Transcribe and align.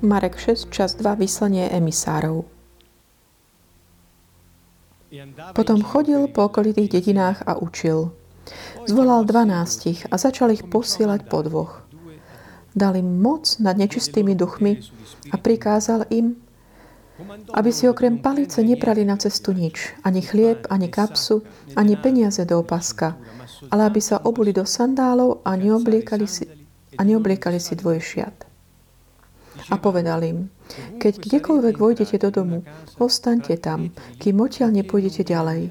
Marek 0.00 0.40
6, 0.40 0.72
čas 0.72 0.96
2, 0.96 1.12
vyslanie 1.20 1.68
emisárov. 1.68 2.48
Potom 5.52 5.84
chodil 5.84 6.24
po 6.32 6.48
okolitých 6.48 6.88
dedinách 6.88 7.44
a 7.44 7.60
učil. 7.60 8.08
Zvolal 8.88 9.28
dvanástich 9.28 10.08
a 10.08 10.16
začal 10.16 10.56
ich 10.56 10.64
posielať 10.64 11.28
po 11.28 11.44
dvoch. 11.44 11.84
Dal 12.72 12.96
im 12.96 13.20
moc 13.20 13.60
nad 13.60 13.76
nečistými 13.76 14.32
duchmi 14.32 14.80
a 15.30 15.36
prikázal 15.36 16.08
im, 16.08 16.40
aby 17.52 17.68
si 17.68 17.84
okrem 17.84 18.24
palice 18.24 18.64
nebrali 18.64 19.04
na 19.04 19.20
cestu 19.20 19.52
nič, 19.52 20.00
ani 20.00 20.24
chlieb, 20.24 20.64
ani 20.72 20.88
kapsu, 20.88 21.44
ani 21.76 22.00
peniaze 22.00 22.40
do 22.48 22.64
opaska, 22.64 23.20
ale 23.68 23.84
aby 23.84 24.00
sa 24.00 24.24
obuli 24.24 24.56
do 24.56 24.64
sandálov 24.64 25.44
a 25.44 25.60
neobliekali 25.60 26.24
si, 26.24 26.48
a 26.96 27.04
neobliekali 27.04 27.60
si 27.60 27.76
dvojšiat. 27.76 28.49
A 29.70 29.78
povedal 29.78 30.20
im, 30.26 30.38
keď 30.98 31.22
kdekoľvek 31.22 31.74
vojdete 31.78 32.18
do 32.18 32.30
domu, 32.34 32.58
ostaňte 32.98 33.54
tam, 33.62 33.94
kým 34.18 34.42
odtiaľ 34.42 34.74
nepôjdete 34.74 35.22
ďalej. 35.22 35.70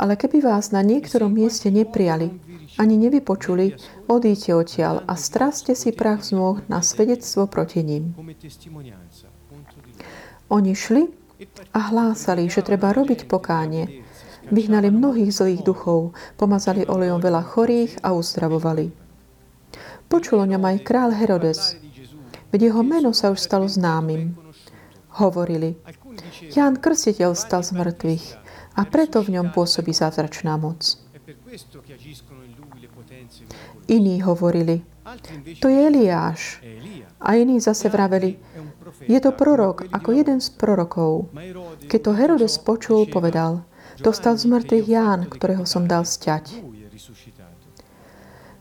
Ale 0.00 0.18
keby 0.18 0.42
vás 0.42 0.72
na 0.72 0.80
niektorom 0.80 1.30
mieste 1.30 1.68
neprijali, 1.70 2.32
ani 2.74 2.98
nevypočuli, 2.98 3.78
odíte 4.10 4.50
odtiaľ 4.56 5.06
a 5.06 5.14
straste 5.14 5.78
si 5.78 5.94
prach 5.94 6.26
z 6.26 6.34
nôh 6.34 6.58
na 6.66 6.82
svedectvo 6.82 7.46
proti 7.46 7.86
ním. 7.86 8.16
Oni 10.50 10.72
šli 10.74 11.06
a 11.70 11.80
hlásali, 11.92 12.50
že 12.50 12.66
treba 12.66 12.90
robiť 12.90 13.30
pokánie. 13.30 14.02
Vyhnali 14.50 14.90
mnohých 14.90 15.32
zlých 15.32 15.62
duchov, 15.64 16.12
pomazali 16.36 16.84
olejom 16.84 17.22
veľa 17.22 17.42
chorých 17.46 18.02
a 18.04 18.12
uzdravovali. 18.12 18.92
Počul 20.10 20.44
o 20.44 20.46
ňom 20.46 20.60
aj 20.60 20.76
král 20.84 21.10
Herodes, 21.16 21.80
veď 22.54 22.70
jeho 22.70 22.86
meno 22.86 23.10
sa 23.10 23.34
už 23.34 23.42
stalo 23.42 23.66
známym. 23.66 24.38
Hovorili, 25.18 25.74
Ján 26.54 26.78
Krstiteľ 26.78 27.34
stal 27.34 27.66
z 27.66 27.74
mŕtvych 27.74 28.26
a 28.78 28.86
preto 28.86 29.26
v 29.26 29.34
ňom 29.34 29.50
pôsobí 29.50 29.90
zázračná 29.90 30.54
moc. 30.54 30.94
Iní 33.90 34.22
hovorili, 34.22 34.86
to 35.58 35.66
je 35.66 35.78
Eliáš. 35.82 36.62
A 37.18 37.34
iní 37.34 37.58
zase 37.58 37.90
vraveli, 37.90 38.38
je 39.02 39.18
to 39.20 39.34
prorok, 39.34 39.90
ako 39.90 40.14
jeden 40.14 40.38
z 40.38 40.54
prorokov. 40.54 41.34
Keď 41.90 42.00
to 42.02 42.12
Herodes 42.14 42.56
počul, 42.62 43.10
povedal, 43.10 43.66
dostal 43.98 44.38
z 44.38 44.46
mŕtvych 44.46 44.86
Ján, 44.86 45.20
ktorého 45.26 45.66
som 45.66 45.90
dal 45.90 46.06
sťať. 46.06 46.63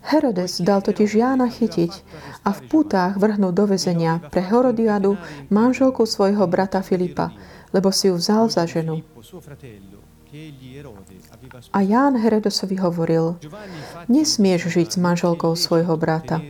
Herodes 0.03 0.59
dal 0.59 0.83
totiž 0.83 1.15
Jána 1.15 1.47
chytiť 1.47 1.91
a 2.43 2.51
v 2.51 2.59
pútách 2.67 3.15
vrhnúť 3.15 3.53
do 3.55 3.65
vezenia 3.71 4.19
pre 4.19 4.43
Herodiadu, 4.43 5.15
manželku 5.47 6.03
svojho 6.03 6.43
brata 6.45 6.83
Filipa, 6.83 7.31
lebo 7.71 7.89
si 7.89 8.11
ju 8.11 8.19
vzal 8.19 8.51
za 8.51 8.67
ženu. 8.67 8.99
A 11.71 11.79
Ján 11.81 12.17
Herodesovi 12.17 12.75
hovoril, 12.81 13.37
nesmieš 14.09 14.73
žiť 14.73 14.87
s 14.93 14.97
manželkou 14.97 15.53
svojho 15.55 15.95
brata. 15.95 16.41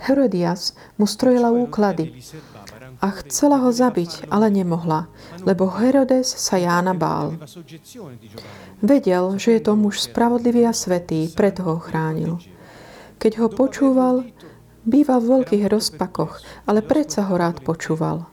Herodias 0.00 0.72
mu 0.96 1.04
strojila 1.04 1.52
úklady 1.52 2.08
a 3.00 3.08
chcela 3.24 3.56
ho 3.64 3.72
zabiť, 3.72 4.28
ale 4.28 4.52
nemohla, 4.52 5.08
lebo 5.48 5.72
Herodes 5.72 6.28
sa 6.28 6.60
Jána 6.60 6.92
bál. 6.92 7.40
Vedel, 8.84 9.40
že 9.40 9.56
je 9.56 9.60
to 9.64 9.72
muž 9.72 10.04
spravodlivý 10.04 10.68
a 10.68 10.76
svetý, 10.76 11.32
preto 11.32 11.64
ho 11.64 11.76
chránil. 11.80 12.36
Keď 13.16 13.32
ho 13.40 13.48
počúval, 13.48 14.28
býval 14.84 15.24
v 15.24 15.30
veľkých 15.40 15.64
rozpakoch, 15.68 16.44
ale 16.68 16.84
predsa 16.84 17.24
ho 17.28 17.40
rád 17.40 17.64
počúval. 17.64 18.28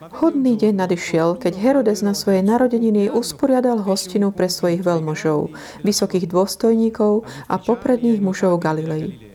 Hodný 0.00 0.58
deň 0.58 0.74
nadišiel, 0.74 1.38
keď 1.38 1.54
Herodes 1.60 2.02
na 2.02 2.16
svojej 2.16 2.42
narodeniny 2.42 3.14
usporiadal 3.14 3.84
hostinu 3.86 4.34
pre 4.34 4.50
svojich 4.50 4.82
veľmožov, 4.82 5.54
vysokých 5.86 6.26
dôstojníkov 6.26 7.22
a 7.46 7.54
popredných 7.62 8.18
mužov 8.18 8.58
Galilei. 8.58 9.29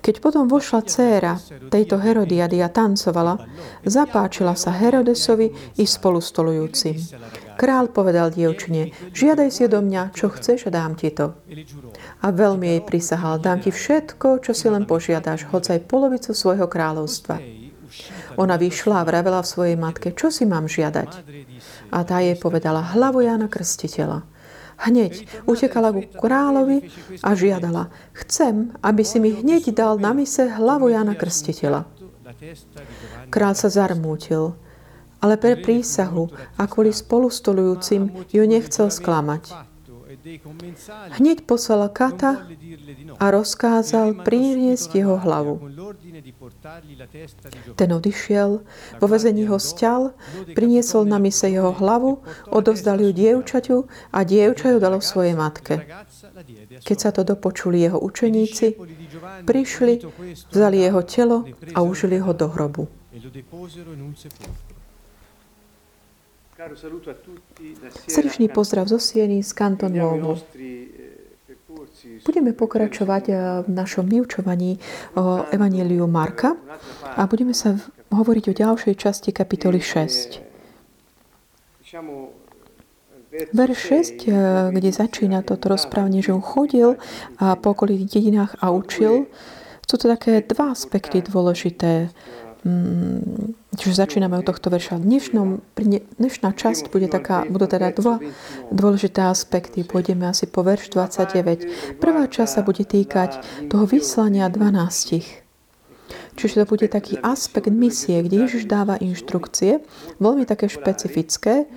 Keď 0.00 0.22
potom 0.22 0.46
vošla 0.46 0.80
dcéra 0.86 1.34
tejto 1.68 1.98
Herodiady 1.98 2.62
a 2.62 2.70
tancovala, 2.70 3.42
zapáčila 3.82 4.54
sa 4.54 4.70
Herodesovi 4.70 5.50
i 5.76 5.84
spolustolujúcim. 5.84 6.94
Král 7.56 7.88
povedal 7.88 8.30
dievčine, 8.30 8.92
žiadaj 9.16 9.48
si 9.48 9.64
odo 9.64 9.80
mňa, 9.80 10.12
čo 10.12 10.28
chceš 10.28 10.68
a 10.68 10.70
dám 10.70 10.94
ti 10.94 11.08
to. 11.08 11.32
A 12.22 12.28
veľmi 12.28 12.68
jej 12.68 12.82
prisahal, 12.84 13.40
dám 13.40 13.64
ti 13.64 13.72
všetko, 13.72 14.44
čo 14.44 14.52
si 14.52 14.68
len 14.68 14.84
požiadaš, 14.84 15.48
hoď 15.48 15.80
aj 15.80 15.88
polovicu 15.88 16.36
svojho 16.36 16.68
kráľovstva. 16.68 17.40
Ona 18.36 18.60
vyšla 18.60 19.00
a 19.00 19.06
vravela 19.08 19.40
v 19.40 19.48
svojej 19.48 19.76
matke, 19.80 20.12
čo 20.12 20.28
si 20.28 20.44
mám 20.44 20.68
žiadať. 20.68 21.10
A 21.96 22.04
tá 22.04 22.20
jej 22.20 22.36
povedala, 22.36 22.92
hlavu 22.92 23.24
Jána 23.24 23.48
Krstiteľa. 23.48 24.35
Hneď 24.76 25.24
utekala 25.48 25.88
ku 25.92 26.04
kráľovi 26.20 26.92
a 27.24 27.32
žiadala, 27.32 27.88
chcem, 28.12 28.76
aby 28.84 29.02
si 29.02 29.16
mi 29.20 29.32
hneď 29.32 29.72
dal 29.72 29.96
na 29.96 30.12
mise 30.12 30.44
hlavu 30.44 30.92
Jana 30.92 31.16
Krstiteľa. 31.16 31.88
Král 33.32 33.54
sa 33.56 33.72
zarmútil, 33.72 34.52
ale 35.24 35.40
pre 35.40 35.56
prísahu 35.56 36.28
a 36.60 36.68
kvôli 36.68 36.92
spolustolujúcim 36.92 38.28
ju 38.28 38.42
nechcel 38.44 38.92
sklamať. 38.92 39.75
Hneď 41.16 41.46
poslal 41.46 41.86
Kata 41.94 42.50
a 43.22 43.26
rozkázal 43.30 44.26
priniesť 44.26 44.98
jeho 44.98 45.16
hlavu. 45.22 45.62
Ten 47.78 47.90
odišiel, 47.94 48.50
vo 48.98 49.06
vezení 49.06 49.46
ho 49.46 49.58
sťal, 49.58 50.18
priniesol 50.58 51.06
na 51.06 51.22
mise 51.22 51.46
jeho 51.46 51.70
hlavu, 51.70 52.26
odovzdal 52.50 52.98
ju 53.06 53.10
dievčaťu 53.14 53.76
a 54.10 54.18
dievča 54.26 54.74
ju 54.74 54.78
dalo 54.82 54.98
svojej 54.98 55.38
matke. 55.38 55.86
Keď 56.82 56.96
sa 56.98 57.10
to 57.14 57.22
dopočuli 57.22 57.86
jeho 57.86 58.02
učeníci, 58.02 58.74
prišli, 59.46 60.02
vzali 60.50 60.76
jeho 60.90 61.02
telo 61.06 61.46
a 61.74 61.78
užili 61.86 62.18
ho 62.18 62.32
do 62.34 62.50
hrobu. 62.50 62.90
Srdečný 68.08 68.48
pozdrav 68.48 68.88
zo 68.88 68.96
Sieny 68.96 69.44
z 69.44 69.52
Kantonovu. 69.52 70.40
Budeme 72.24 72.56
pokračovať 72.56 73.24
eh, 73.28 73.36
v 73.60 73.68
našom 73.68 74.08
vyučovaní 74.08 74.80
o 75.20 75.44
Evangeliu 75.52 76.08
Marka 76.08 76.56
a 77.04 77.28
budeme 77.28 77.52
sa 77.52 77.76
hovoriť 78.08 78.44
o 78.48 78.54
ďalšej 78.56 78.94
časti 78.96 79.30
kapitoly 79.36 79.84
6. 79.84 80.40
Verš 83.52 83.78
6, 83.78 84.24
eh, 84.24 84.32
kde 84.72 84.90
začína 84.96 85.44
toto 85.44 85.68
rozprávanie, 85.68 86.24
že 86.24 86.32
on 86.32 86.40
chodil 86.40 86.96
a 87.36 87.60
po 87.60 87.76
okolitých 87.76 88.16
dedinách 88.16 88.56
a 88.64 88.72
učil, 88.72 89.28
sú 89.84 89.94
to 90.00 90.08
také 90.08 90.40
dva 90.40 90.72
aspekty 90.72 91.20
dôležité. 91.20 92.10
Mm, 92.66 93.54
čiže 93.78 94.02
začíname 94.02 94.42
od 94.42 94.46
tohto 94.50 94.74
verša. 94.74 94.98
Dnešnom, 94.98 95.62
dnešná 96.18 96.50
časť 96.50 96.90
bude 96.90 97.06
taká, 97.06 97.46
budú 97.46 97.70
teda 97.70 97.94
dva 97.94 98.18
dôležité 98.74 99.22
aspekty. 99.22 99.86
Pôjdeme 99.86 100.26
asi 100.26 100.50
po 100.50 100.66
verš 100.66 100.90
29. 100.90 102.02
Prvá 102.02 102.26
časť 102.26 102.50
sa 102.50 102.62
bude 102.66 102.82
týkať 102.82 103.38
toho 103.70 103.86
vyslania 103.86 104.50
12. 104.50 105.46
Čiže 106.34 106.54
to 106.58 106.64
bude 106.66 106.90
taký 106.90 107.22
aspekt 107.22 107.70
misie, 107.70 108.18
kde 108.26 108.50
Ježiš 108.50 108.66
dáva 108.66 108.98
inštrukcie, 108.98 109.86
veľmi 110.18 110.42
také 110.42 110.66
špecifické. 110.66 111.70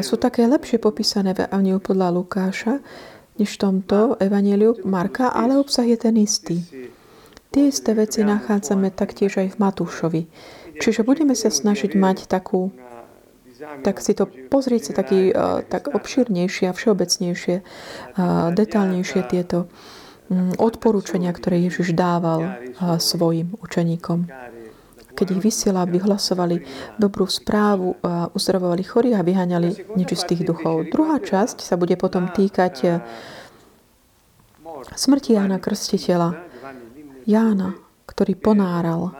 Sú 0.00 0.16
také 0.16 0.48
lepšie 0.48 0.80
popísané 0.80 1.36
v 1.36 1.44
Evangeliu 1.52 1.84
podľa 1.84 2.08
Lukáša, 2.16 2.80
než 3.36 3.60
v 3.60 3.60
tomto 3.60 4.16
Evangeliu 4.16 4.80
Marka, 4.88 5.36
ale 5.36 5.60
obsah 5.60 5.84
je 5.84 6.00
ten 6.00 6.16
istý. 6.16 6.64
Tie 7.50 7.66
isté 7.66 7.98
veci 7.98 8.22
nachádzame 8.22 8.94
taktiež 8.94 9.42
aj 9.42 9.54
v 9.54 9.56
Matúšovi. 9.58 10.22
Čiže 10.78 11.02
budeme 11.02 11.34
sa 11.34 11.50
snažiť 11.50 11.98
mať 11.98 12.30
takú, 12.30 12.70
tak 13.82 14.00
si 14.00 14.14
to 14.14 14.24
pozrieť 14.24 14.82
sa 14.90 14.92
taký, 15.02 15.34
uh, 15.34 15.60
tak 15.66 15.90
obširnejšie 15.90 16.70
a 16.70 16.76
všeobecnejšie, 16.76 17.56
uh, 17.60 18.54
detálnejšie 18.54 19.20
tieto 19.28 19.66
um, 19.66 20.54
odporúčania, 20.56 21.34
ktoré 21.34 21.60
Ježiš 21.66 21.92
dával 21.92 22.40
uh, 22.46 22.96
svojim 23.02 23.52
učeníkom. 23.60 24.30
Keď 25.10 25.26
ich 25.36 25.42
vysiela, 25.42 25.84
vyhlasovali 25.84 26.64
dobrú 26.96 27.28
správu, 27.28 27.98
uzdravovali 28.32 28.80
chorých 28.80 29.20
a 29.20 29.26
vyháňali 29.26 29.92
nečistých 29.98 30.48
duchov. 30.48 30.88
Druhá 30.88 31.20
časť 31.20 31.60
sa 31.60 31.76
bude 31.76 31.98
potom 32.00 32.32
týkať 32.32 33.04
smrti 34.96 35.36
Jána 35.36 35.60
Krstiteľa, 35.60 36.49
Jána, 37.26 37.76
ktorý 38.06 38.36
ponáral, 38.36 39.12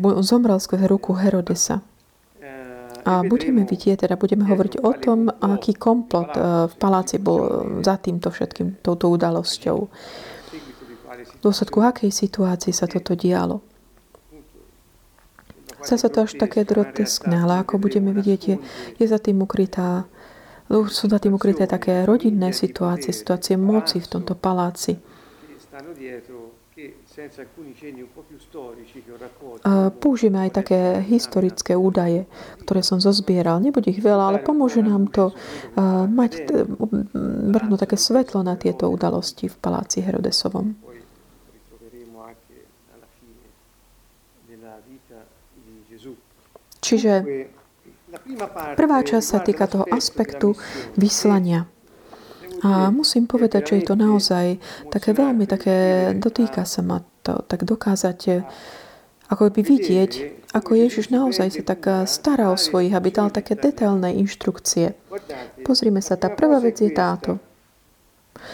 on 0.00 0.24
zomrel 0.24 0.58
skrze 0.58 0.86
ruku 0.88 1.14
Herodesa. 1.18 1.82
A 3.02 3.26
budeme 3.26 3.66
vidieť, 3.66 4.06
teda 4.06 4.14
budeme 4.14 4.46
hovoriť 4.46 4.78
o 4.78 4.92
tom, 4.94 5.26
aký 5.26 5.74
komplot 5.74 6.38
e, 6.38 6.70
v 6.70 6.74
paláci 6.78 7.18
bol 7.18 7.66
za 7.82 7.98
týmto 7.98 8.30
všetkým, 8.30 8.78
touto 8.78 9.10
udalosťou. 9.10 9.78
v 11.10 11.38
dôsledku 11.42 11.82
akej 11.82 12.14
situácii 12.14 12.70
sa 12.70 12.86
toto 12.86 13.18
dialo. 13.18 13.58
Sa 15.82 15.98
sa 15.98 16.06
to 16.06 16.22
až 16.22 16.38
také 16.38 16.62
groteskné, 16.62 17.42
ale 17.42 17.66
ako 17.66 17.82
budeme 17.82 18.14
vidieť, 18.14 18.40
je, 18.46 18.56
je 19.02 19.06
za 19.10 19.18
tým 19.18 19.42
ukrytá 19.42 20.06
sú 20.88 21.04
za 21.10 21.20
tým 21.20 21.36
ukryté 21.36 21.68
také 21.68 22.08
rodinné 22.08 22.56
situácie, 22.56 23.12
situácie 23.12 23.60
moci 23.60 24.00
v 24.00 24.08
tomto 24.08 24.32
paláci. 24.32 24.96
Použijeme 30.00 30.38
aj 30.48 30.50
také 30.64 31.04
historické 31.04 31.76
údaje, 31.76 32.24
ktoré 32.64 32.80
som 32.80 33.00
zozbieral. 33.00 33.60
Nebude 33.60 33.92
ich 33.92 34.00
veľa, 34.00 34.32
ale 34.32 34.38
pomôže 34.40 34.80
nám 34.80 35.12
to 35.12 35.36
mať 36.08 36.52
vrhnúť 37.52 37.80
také 37.84 37.96
svetlo 38.00 38.40
na 38.40 38.56
tieto 38.56 38.88
udalosti 38.88 39.48
v 39.48 39.56
paláci 39.60 40.00
Herodesovom. 40.00 40.72
Čiže 46.82 47.12
prvá 48.76 48.98
časť 49.00 49.26
sa 49.26 49.40
týka 49.40 49.64
toho 49.64 49.88
aspektu 49.88 50.52
vyslania. 51.00 51.71
A 52.62 52.94
musím 52.94 53.26
povedať, 53.26 53.74
že 53.74 53.74
je 53.82 53.84
to 53.90 53.94
naozaj 53.98 54.56
také 54.90 55.10
veľmi 55.10 55.50
také, 55.50 56.10
dotýka 56.14 56.62
sa 56.62 56.82
ma 56.86 57.02
to, 57.26 57.42
tak 57.46 57.66
dokázať 57.66 58.46
ako 59.32 59.48
by 59.48 59.62
vidieť, 59.64 60.12
ako 60.52 60.76
Ježiš 60.76 61.08
naozaj 61.08 61.56
sa 61.56 61.62
tak 61.64 61.82
stará 62.04 62.52
o 62.52 62.60
svojich, 62.60 62.92
aby 62.92 63.08
dal 63.08 63.32
také 63.32 63.56
detailné 63.56 64.12
inštrukcie. 64.20 64.92
Pozrime 65.64 66.04
sa, 66.04 66.20
tá 66.20 66.28
prvá 66.28 66.60
vec 66.60 66.76
je 66.76 66.92
táto. 66.92 67.40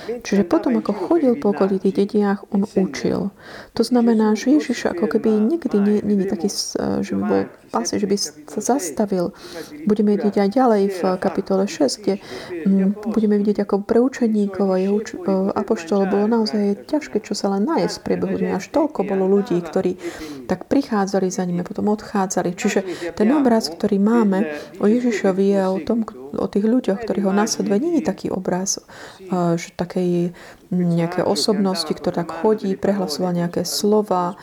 Čiže 0.09 0.45
potom, 0.45 0.77
ako 0.81 0.93
chodil 0.93 1.39
po 1.41 1.55
okolitých 1.55 2.05
dedinách, 2.05 2.45
on 2.53 2.67
učil. 2.67 3.33
To 3.73 3.83
znamená, 3.83 4.37
že 4.37 4.59
Ježiš 4.59 4.93
ako 4.93 5.09
keby 5.09 5.33
nikdy 5.33 5.77
nie, 5.81 5.97
nie 6.05 6.17
je 6.25 6.27
taký, 6.29 6.49
že 7.05 7.13
by 7.17 7.23
bol 7.25 7.41
pasi, 7.69 8.01
že 8.01 8.09
by 8.09 8.17
sa 8.49 8.61
zastavil. 8.61 9.37
Budeme 9.85 10.17
vidieť 10.17 10.37
aj 10.41 10.49
ďalej 10.51 10.83
v 10.93 11.01
kapitole 11.21 11.65
6, 11.69 12.01
kde 12.05 12.15
mm, 12.65 13.13
budeme 13.13 13.37
vidieť, 13.41 13.65
ako 13.65 13.85
pre 13.85 14.01
učeníkov 14.01 14.67
a 14.73 14.79
uč- 14.89 15.17
apoštol 15.55 16.09
bolo 16.09 16.27
naozaj 16.27 16.89
ťažké, 16.89 17.21
čo 17.21 17.37
sa 17.37 17.53
len 17.53 17.69
nájsť 17.69 17.95
v 18.01 18.05
priebehu 18.05 18.35
dňa. 18.41 18.59
Až 18.59 18.73
toľko 18.73 19.05
bolo 19.05 19.29
ľudí, 19.29 19.61
ktorí 19.61 20.01
tak 20.49 20.65
prichádzali 20.67 21.29
za 21.29 21.45
nimi, 21.45 21.61
potom 21.61 21.93
odchádzali. 21.93 22.57
Čiže 22.57 22.81
ten 23.15 23.29
obraz, 23.37 23.69
ktorý 23.69 24.01
máme 24.01 24.49
o 24.81 24.89
Ježišovi 24.89 25.45
je 25.55 25.61
o 25.69 25.79
tom, 25.85 26.09
o 26.37 26.47
tých 26.51 26.67
ľuďoch, 26.69 27.01
ktorí 27.01 27.25
ho 27.25 27.33
nasleduje, 27.33 28.01
je 28.01 28.03
taký 28.05 28.29
obraz 28.29 28.83
že 29.31 29.73
takej 29.77 30.37
nejaké 30.69 31.25
osobnosti, 31.25 31.89
ktorá 31.89 32.25
tak 32.25 32.45
chodí, 32.45 32.77
prehlasoval 32.77 33.33
nejaké 33.33 33.65
slova, 33.65 34.37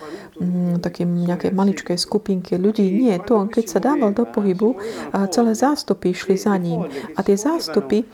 také 0.82 1.06
nejaké 1.06 1.54
maličké 1.54 1.94
skupinky 2.02 2.58
ľudí. 2.58 2.90
Nie, 2.90 3.22
to 3.22 3.38
on 3.38 3.50
keď 3.50 3.66
sa 3.70 3.78
dával 3.78 4.10
do 4.10 4.26
pohybu, 4.26 4.74
celé 5.30 5.54
zástupy 5.54 6.18
išli 6.18 6.34
za 6.34 6.58
ním. 6.58 6.90
A 7.14 7.22
tie 7.22 7.38
zástupy 7.38 8.10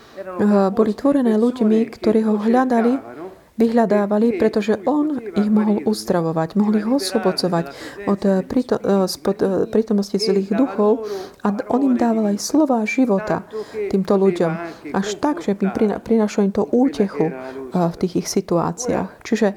boli 0.76 0.92
tvorené 0.92 1.40
ľuďmi, 1.40 1.88
ktorí 1.88 2.28
ho 2.28 2.36
hľadali 2.36 3.11
vyhľadávali, 3.60 4.40
pretože 4.40 4.80
on 4.88 5.20
ich 5.36 5.50
mohol 5.52 5.84
uzdravovať, 5.84 6.56
mohol 6.56 6.80
ich 6.80 6.88
oslobodzovať 6.88 7.66
od 8.08 8.22
eh, 8.24 8.42
eh, 8.42 9.06
eh, 9.06 9.68
prítomnosti 9.68 10.18
zlých 10.18 10.56
duchov 10.56 11.06
a 11.44 11.54
on 11.70 11.82
im 11.84 11.96
dával 12.00 12.32
aj 12.32 12.38
slova 12.40 12.84
života 12.88 13.44
týmto 13.92 14.16
ľuďom. 14.16 14.52
Až 14.96 15.08
tak, 15.20 15.44
že 15.44 15.58
im 15.60 15.72
prinašal 16.00 16.48
im 16.48 16.54
to 16.56 16.64
útechu 16.64 17.34
v 17.72 17.96
tých 18.00 18.26
ich 18.26 18.28
situáciách. 18.28 19.10
Čiže 19.24 19.48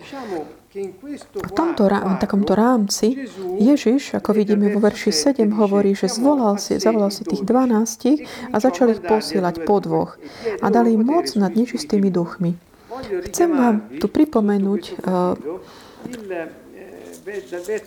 v 0.75 1.53
tomto 1.55 1.87
v 1.87 2.19
takomto 2.19 2.59
rámci 2.59 3.31
Ježiš, 3.63 4.19
ako 4.19 4.35
vidíme 4.35 4.67
vo 4.75 4.83
verši 4.83 5.39
7, 5.39 5.47
hovorí, 5.55 5.95
že 5.95 6.11
zvolal 6.11 6.59
si, 6.59 6.83
zavolal 6.83 7.15
si 7.15 7.23
tých 7.23 7.47
12 7.47 8.51
a 8.51 8.57
začal 8.59 8.91
ich 8.91 8.99
posielať 8.99 9.63
po 9.63 9.79
dvoch 9.79 10.19
a 10.59 10.67
dali 10.75 10.99
im 10.99 11.07
moc 11.07 11.31
nad 11.39 11.55
nečistými 11.55 12.11
duchmi. 12.11 12.74
Chcem 13.03 13.51
vám 13.51 13.77
tu 13.99 14.07
pripomenúť 14.07 14.83
uh, 15.03 15.35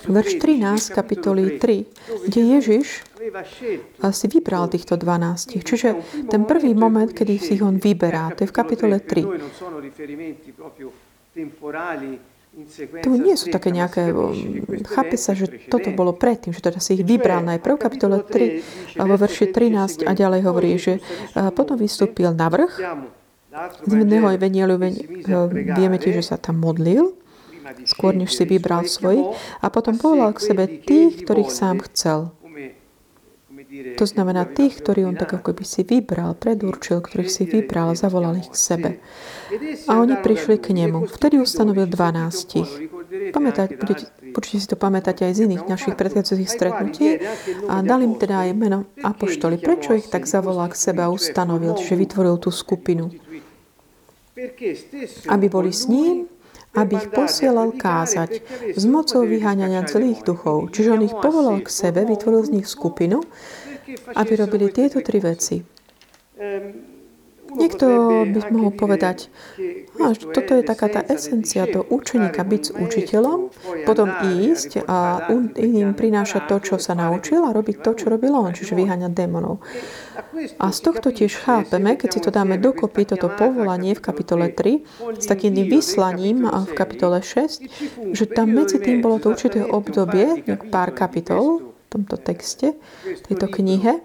verš 0.09 0.31
13 0.41 0.97
kapitoly 0.97 1.61
3, 1.61 2.27
kde 2.27 2.41
Ježiš 2.57 3.05
si 4.11 4.25
vybral 4.27 4.67
týchto 4.67 4.97
12. 4.97 5.61
Čiže 5.61 5.89
ten 6.27 6.41
prvý 6.43 6.73
moment, 6.73 7.09
kedy 7.13 7.33
si 7.37 7.51
ich 7.59 7.63
on 7.63 7.77
vyberá, 7.77 8.33
to 8.33 8.43
je 8.43 8.49
v 8.49 8.55
kapitole 8.55 8.97
3. 8.99 9.23
To 13.05 13.13
nie 13.13 13.37
sú 13.37 13.53
také 13.53 13.69
nejaké... 13.69 14.09
Chápe 14.89 15.13
sa, 15.13 15.37
že 15.37 15.69
toto 15.69 15.93
bolo 15.93 16.17
predtým, 16.17 16.57
že 16.57 16.65
teda 16.65 16.81
si 16.81 16.97
ich 16.97 17.05
vybral 17.05 17.45
najprv. 17.45 17.77
Kapitole 17.77 18.25
3, 18.25 18.97
vo 18.97 19.15
verši 19.15 19.53
13 19.53 20.09
a 20.09 20.11
ďalej 20.17 20.41
hovorí, 20.41 20.71
že 20.81 20.97
potom 21.53 21.77
vystúpil 21.77 22.33
na 22.33 22.49
vrch 22.49 22.81
z 23.85 23.91
jedného 24.05 24.27
evangeliu 24.37 24.77
vieme 25.77 25.97
tiež, 25.97 26.21
že 26.21 26.29
sa 26.33 26.37
tam 26.37 26.61
modlil, 26.61 27.17
skôr 27.89 28.13
než 28.13 28.31
si 28.37 28.45
vybral 28.45 28.85
svojich, 28.85 29.33
a 29.59 29.65
potom 29.73 29.97
povolal 29.97 30.31
k 30.37 30.45
sebe 30.53 30.63
tých, 30.69 31.25
ktorých 31.25 31.51
sám 31.51 31.81
chcel. 31.89 32.37
To 33.97 34.05
znamená 34.07 34.47
tých, 34.47 34.79
ktorí 34.79 35.03
on 35.05 35.19
tak 35.19 35.33
ako 35.37 35.51
by 35.53 35.65
si 35.67 35.83
vybral, 35.83 36.33
predurčil, 36.39 37.03
ktorých 37.03 37.31
si 37.31 37.43
vybral, 37.43 37.93
zavolal 37.99 38.39
ich 38.39 38.49
k 38.49 38.57
sebe. 38.57 38.89
A 39.91 39.99
oni 39.99 40.17
prišli 40.17 40.55
k 40.57 40.71
nemu. 40.71 41.05
Vtedy 41.09 41.37
ustanovil 41.37 41.85
12. 41.85 43.33
Pamätať, 43.33 43.67
budete, 43.75 44.05
určite 44.33 44.59
si 44.63 44.67
to 44.71 44.79
pamätať 44.79 45.27
aj 45.27 45.31
z 45.35 45.39
iných 45.51 45.63
našich 45.67 45.95
predchádzajúcich 45.99 46.51
stretnutí. 46.51 47.07
A 47.67 47.83
dal 47.83 48.07
im 48.07 48.15
teda 48.15 48.47
aj 48.47 48.49
meno 48.55 48.87
Apoštoli. 49.03 49.59
Prečo 49.59 49.99
ich 49.99 50.07
tak 50.07 50.25
zavolal 50.25 50.71
k 50.71 50.79
sebe 50.79 51.03
a 51.03 51.11
ustanovil, 51.11 51.75
že 51.75 51.99
vytvoril 51.99 52.39
tú 52.39 52.55
skupinu? 52.55 53.11
Aby 55.27 55.45
boli 55.49 55.73
s 55.73 55.89
ním, 55.89 56.29
aby 56.77 56.93
ich 56.95 57.09
posielal 57.09 57.73
kázať 57.73 58.41
s 58.77 58.83
mocou 58.85 59.25
vyháňania 59.25 59.81
zlých 59.89 60.21
duchov. 60.21 60.69
Čiže 60.69 60.93
on 60.93 61.01
ich 61.01 61.15
povolal 61.17 61.57
k 61.65 61.69
sebe, 61.73 62.05
vytvoril 62.05 62.45
z 62.45 62.53
nich 62.61 62.67
skupinu, 62.69 63.25
aby 64.13 64.31
robili 64.37 64.69
tieto 64.69 65.01
tri 65.01 65.17
veci. 65.17 65.57
Niekto 67.57 67.85
by 68.29 68.39
mohol 68.53 68.71
povedať, 68.71 69.33
a 69.97 70.13
toto 70.13 70.51
je 70.53 70.63
taká 70.63 70.87
tá 70.93 71.01
esencia 71.01 71.65
do 71.65 71.81
učeníka, 71.81 72.45
byť 72.45 72.61
s 72.61 72.71
učiteľom, 72.77 73.49
potom 73.83 74.13
ísť 74.45 74.85
a 74.85 75.25
iným 75.57 75.97
prinášať 75.97 76.45
to, 76.45 76.57
čo 76.61 76.75
sa 76.77 76.93
naučil 76.93 77.41
a 77.41 77.51
robiť 77.51 77.81
to, 77.81 77.91
čo 77.97 78.05
robil 78.13 78.31
on, 78.37 78.53
čiže 78.53 78.77
vyháňať 78.77 79.11
démonov. 79.11 79.59
A 80.61 80.69
z 80.69 80.79
tohto 80.85 81.09
tiež 81.09 81.33
chápeme, 81.33 81.97
keď 81.97 82.09
si 82.13 82.19
to 82.21 82.29
dáme 82.29 82.61
dokopy, 82.61 83.09
toto 83.09 83.25
povolanie 83.33 83.97
v 83.97 84.05
kapitole 84.05 84.53
3 84.53 85.17
s 85.17 85.25
takým 85.25 85.57
vyslaním 85.57 86.45
v 86.45 86.71
kapitole 86.77 87.25
6, 87.25 88.13
že 88.13 88.25
tam 88.29 88.53
medzi 88.53 88.77
tým 88.77 89.01
bolo 89.01 89.17
to 89.17 89.33
určité 89.33 89.65
obdobie, 89.65 90.45
pár 90.69 90.93
kapitol, 90.93 91.66
tomto 91.87 92.19
texte, 92.19 92.75
tejto 93.03 93.47
knihe, 93.47 94.03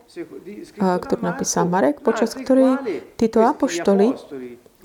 ktorú 0.78 1.20
napísal 1.22 1.66
Marek, 1.66 2.00
počas 2.00 2.34
ktorej 2.34 2.78
títo 3.18 3.42
apoštoli, 3.42 4.14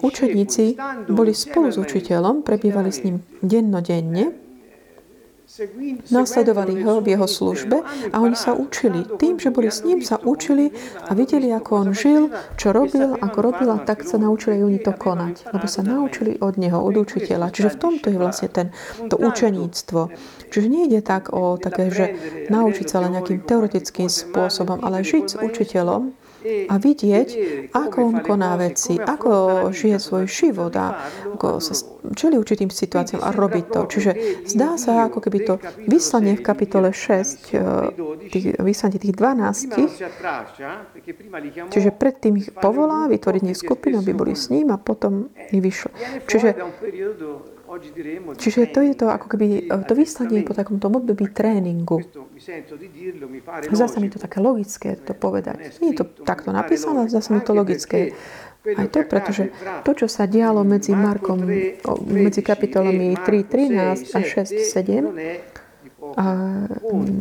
učeníci, 0.02 0.78
boli 1.10 1.34
spolu 1.34 1.74
s 1.74 1.78
učiteľom, 1.78 2.46
prebývali 2.46 2.90
s 2.90 3.06
ním 3.06 3.22
dennodenne, 3.42 4.47
Nasledovali 6.12 6.84
ho 6.84 7.00
v 7.00 7.16
jeho 7.16 7.24
službe 7.24 7.80
a 8.12 8.16
oni 8.20 8.36
sa 8.36 8.52
učili. 8.52 9.08
Tým, 9.16 9.40
že 9.40 9.48
boli 9.48 9.72
s 9.72 9.80
ním, 9.88 10.04
sa 10.04 10.20
učili 10.20 10.76
a 11.08 11.16
videli, 11.16 11.56
ako 11.56 11.72
on 11.72 11.90
žil, 11.96 12.28
čo 12.60 12.76
robil, 12.76 13.16
ako 13.16 13.38
robil, 13.42 13.72
a 13.72 13.80
tak 13.80 14.04
sa 14.04 14.20
naučili 14.20 14.60
oni 14.60 14.84
to 14.84 14.92
konať. 14.92 15.48
Lebo 15.56 15.66
sa 15.72 15.88
naučili 15.88 16.36
od 16.44 16.60
neho, 16.60 16.76
od 16.84 17.00
učiteľa. 17.00 17.56
Čiže 17.56 17.74
v 17.74 17.80
tomto 17.80 18.12
je 18.12 18.20
vlastne 18.20 18.52
ten, 18.52 18.76
to 19.08 19.16
učeníctvo. 19.16 20.12
Čiže 20.52 20.68
nie 20.68 20.92
ide 20.92 21.00
tak 21.00 21.32
o 21.32 21.56
také, 21.56 21.96
že 21.96 22.06
naučiť 22.52 22.88
sa 22.92 23.00
len 23.08 23.16
nejakým 23.16 23.48
teoretickým 23.48 24.12
spôsobom, 24.12 24.84
ale 24.84 25.00
žiť 25.00 25.26
s 25.32 25.36
učiteľom, 25.40 26.12
a 26.68 26.76
vidieť, 26.78 27.30
ako 27.74 27.98
on 28.04 28.16
koná 28.24 28.56
veci, 28.60 28.98
ako 28.98 29.70
žije 29.72 29.98
svoj 29.98 30.26
život 30.28 30.74
a 30.76 31.08
ako 31.36 31.60
sa 31.60 31.74
čeli 32.16 32.40
určitým 32.40 32.72
situáciám 32.72 33.22
a 33.24 33.36
robí 33.36 33.66
to. 33.68 33.86
Čiže 33.90 34.12
zdá 34.48 34.80
sa, 34.80 35.10
ako 35.12 35.20
keby 35.20 35.40
to 35.44 35.54
vyslanie 35.90 36.40
v 36.40 36.44
kapitole 36.46 36.90
6, 36.94 37.52
eh, 37.52 37.62
tých, 38.32 38.46
vyslanie 38.60 38.98
tých 39.02 39.16
12, 39.16 39.74
čiže 41.74 41.90
predtým 41.92 42.40
ich 42.40 42.50
povolá, 42.54 43.10
vytvoriť 43.12 43.42
nich 43.44 43.60
skupinu, 43.60 44.00
aby 44.00 44.12
boli 44.16 44.34
s 44.36 44.48
ním 44.54 44.72
a 44.72 44.78
potom 44.78 45.32
ich 45.52 45.62
vyšlo. 45.62 45.92
Čiže 46.28 46.56
Čiže 48.38 48.62
to 48.74 48.80
je 48.84 48.94
to 48.98 49.06
ako 49.10 49.28
keby 49.32 49.70
to 49.88 49.94
vyslanie 49.94 50.44
po 50.44 50.54
takomto 50.54 50.90
období 50.90 51.30
tréningu. 51.32 52.04
Zdá 53.72 53.88
sa 53.90 53.98
mi 54.00 54.10
to 54.10 54.18
také 54.18 54.42
logické 54.42 54.96
to 54.98 55.14
povedať. 55.18 55.80
Nie 55.82 55.94
je 55.94 56.04
to 56.04 56.06
takto 56.26 56.50
napísané, 56.54 57.10
zdá 57.10 57.22
sa 57.22 57.32
mi 57.34 57.42
to 57.42 57.54
logické. 57.54 58.14
Aj 58.68 58.88
to, 58.92 59.08
pretože 59.08 59.48
to, 59.88 59.92
čo 59.96 60.12
sa 60.12 60.28
dialo 60.28 60.68
medzi 60.68 60.92
Markom, 60.92 61.40
medzi 62.04 62.44
kapitolami 62.44 63.16
3.13 63.16 64.12
a 64.12 64.20
6.7, 64.20 65.56
a 66.16 66.26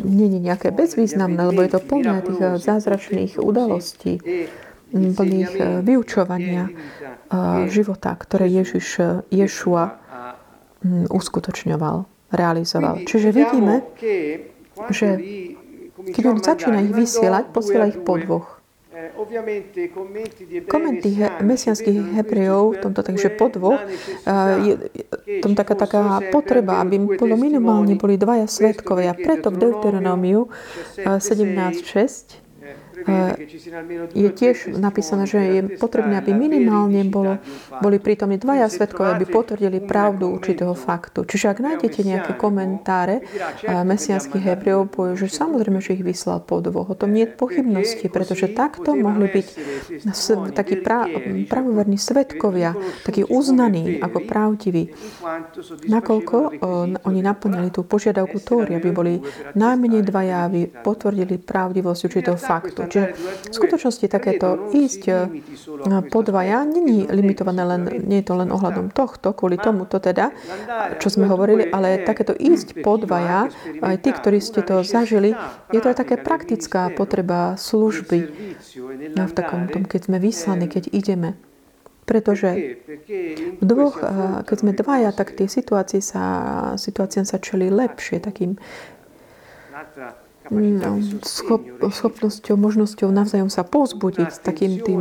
nie 0.04 0.28
je 0.30 0.40
nejaké 0.40 0.68
bezvýznamné, 0.70 1.50
lebo 1.50 1.64
je 1.64 1.70
to 1.75 1.80
plné 1.82 2.22
tých 2.22 2.40
eh, 2.40 2.56
zázračných 2.60 3.40
udalostí, 3.40 4.20
plných 4.92 5.52
eh, 5.58 5.66
vyučovania 5.82 6.70
eh, 6.70 6.75
života, 7.72 8.14
ktoré 8.14 8.46
Ježiš, 8.46 8.86
Ješua 9.32 10.05
uskutočňoval, 11.11 11.97
realizoval. 12.33 13.02
Čiže 13.07 13.28
vidíme, 13.33 13.83
že 14.90 15.09
keď 15.97 16.23
on 16.26 16.38
začína 16.38 16.85
ich 16.87 16.95
vysielať, 16.95 17.50
posiela 17.50 17.90
ich 17.90 17.99
po 18.00 18.16
dvoch. 18.21 18.57
Komenty 20.73 21.11
mesianských 21.45 22.16
Hebrejov, 22.16 22.81
tomto 22.81 23.05
takže 23.05 23.28
po 23.35 23.52
dvoch, 23.52 23.81
je 24.64 24.73
tom 25.45 25.52
taká, 25.52 25.76
taká 25.76 26.25
potreba, 26.33 26.81
aby 26.81 26.97
bolo 27.05 27.37
minimálne 27.37 28.00
boli 28.00 28.16
dvaja 28.16 28.49
svetkovia. 28.49 29.12
Preto 29.12 29.52
v 29.52 29.69
Deuteronómiu 29.69 30.49
17.6 30.97 32.46
je 34.12 34.30
tiež 34.34 34.75
napísané, 34.76 35.25
že 35.30 35.38
je 35.38 35.62
potrebné, 35.78 36.18
aby 36.18 36.34
minimálne 36.34 37.06
bolo, 37.06 37.38
boli 37.78 38.02
prítomní 38.02 38.36
dvaja 38.36 38.66
svetkovia, 38.66 39.14
aby 39.14 39.30
potvrdili 39.30 39.78
pravdu 39.82 40.34
určitého 40.34 40.75
faktu. 40.75 41.22
Čiže 41.22 41.54
ak 41.54 41.58
nájdete 41.62 42.00
nejaké 42.02 42.32
komentáre 42.34 43.22
mesianských 43.64 44.42
Hebrejov, 44.42 44.90
že 45.14 45.30
samozrejme, 45.30 45.78
že 45.78 45.94
ich 45.94 46.04
vyslal 46.04 46.42
po 46.42 46.58
dvoch. 46.58 46.92
O 46.92 46.98
tom 46.98 47.14
nie 47.14 47.25
je 47.25 47.34
pochybnosti, 47.34 48.06
pretože 48.10 48.50
takto 48.50 48.98
mohli 48.98 49.30
byť 49.30 49.46
takí 50.52 50.82
pra, 50.82 51.06
pravoverní 51.46 51.98
svetkovia, 51.98 52.75
takí 53.06 53.22
uznaní 53.22 54.02
ako 54.02 54.18
pravdiví. 54.26 54.90
Nakoľko 55.86 56.36
oni 57.06 57.20
naplňali 57.22 57.68
tú 57.70 57.86
požiadavku 57.86 58.42
Tóry, 58.42 58.78
aby 58.78 58.90
boli 58.90 59.14
najmenej 59.54 60.02
dvaja, 60.06 60.46
aby 60.46 60.66
potvrdili 60.70 61.38
pravdivosť 61.38 62.00
určitého 62.06 62.38
faktu. 62.38 62.86
Čiže 62.97 63.12
v 63.53 63.55
skutočnosti 63.55 64.07
takéto 64.09 64.73
ísť 64.73 65.03
eh, 65.12 65.29
po 66.09 66.25
dvaja 66.25 66.65
není 66.65 67.05
limitované 67.05 67.62
len, 67.69 67.83
nie 68.09 68.25
je 68.25 68.26
to 68.33 68.35
len 68.41 68.49
ohľadom 68.49 68.88
tohto, 68.88 69.37
kvôli 69.37 69.61
tomuto 69.61 70.00
teda, 70.00 70.33
čo 70.97 71.12
sme 71.12 71.29
hovorili, 71.29 71.69
ale 71.69 72.00
takéto 72.09 72.33
ísť 72.33 72.81
po 72.81 72.97
dvaja, 72.97 73.53
aj 73.85 73.97
tí, 74.00 74.11
ktorí 74.17 74.41
ste 74.41 74.65
to 74.65 74.81
zažili, 74.81 75.37
je 75.76 75.81
to 75.85 75.93
aj 75.93 76.00
také 76.00 76.17
praktická 76.17 76.88
potreba 76.97 77.61
služby 77.61 78.19
no, 79.12 79.29
v 79.29 79.33
takom 79.37 79.69
tom, 79.69 79.85
keď 79.85 80.09
sme 80.09 80.17
vyslaní, 80.17 80.65
keď 80.65 80.88
ideme. 80.97 81.37
Pretože 82.07 82.79
v 83.61 83.65
dvoch, 83.67 84.00
eh, 84.00 84.41
keď 84.41 84.57
sme 84.57 84.73
dvaja, 84.73 85.11
tak 85.12 85.37
tie 85.37 85.53
situácie 85.53 86.00
sa, 86.00 86.25
situáciám 86.81 87.29
sa 87.29 87.37
čeli 87.37 87.69
lepšie, 87.69 88.25
takým 88.25 88.57
schop, 91.23 91.62
schopnosťou, 91.81 92.55
možnosťou 92.55 93.09
navzájom 93.11 93.50
sa 93.50 93.67
povzbudiť 93.67 94.29
s 94.31 94.38
takým 94.41 94.79
tým 94.83 95.00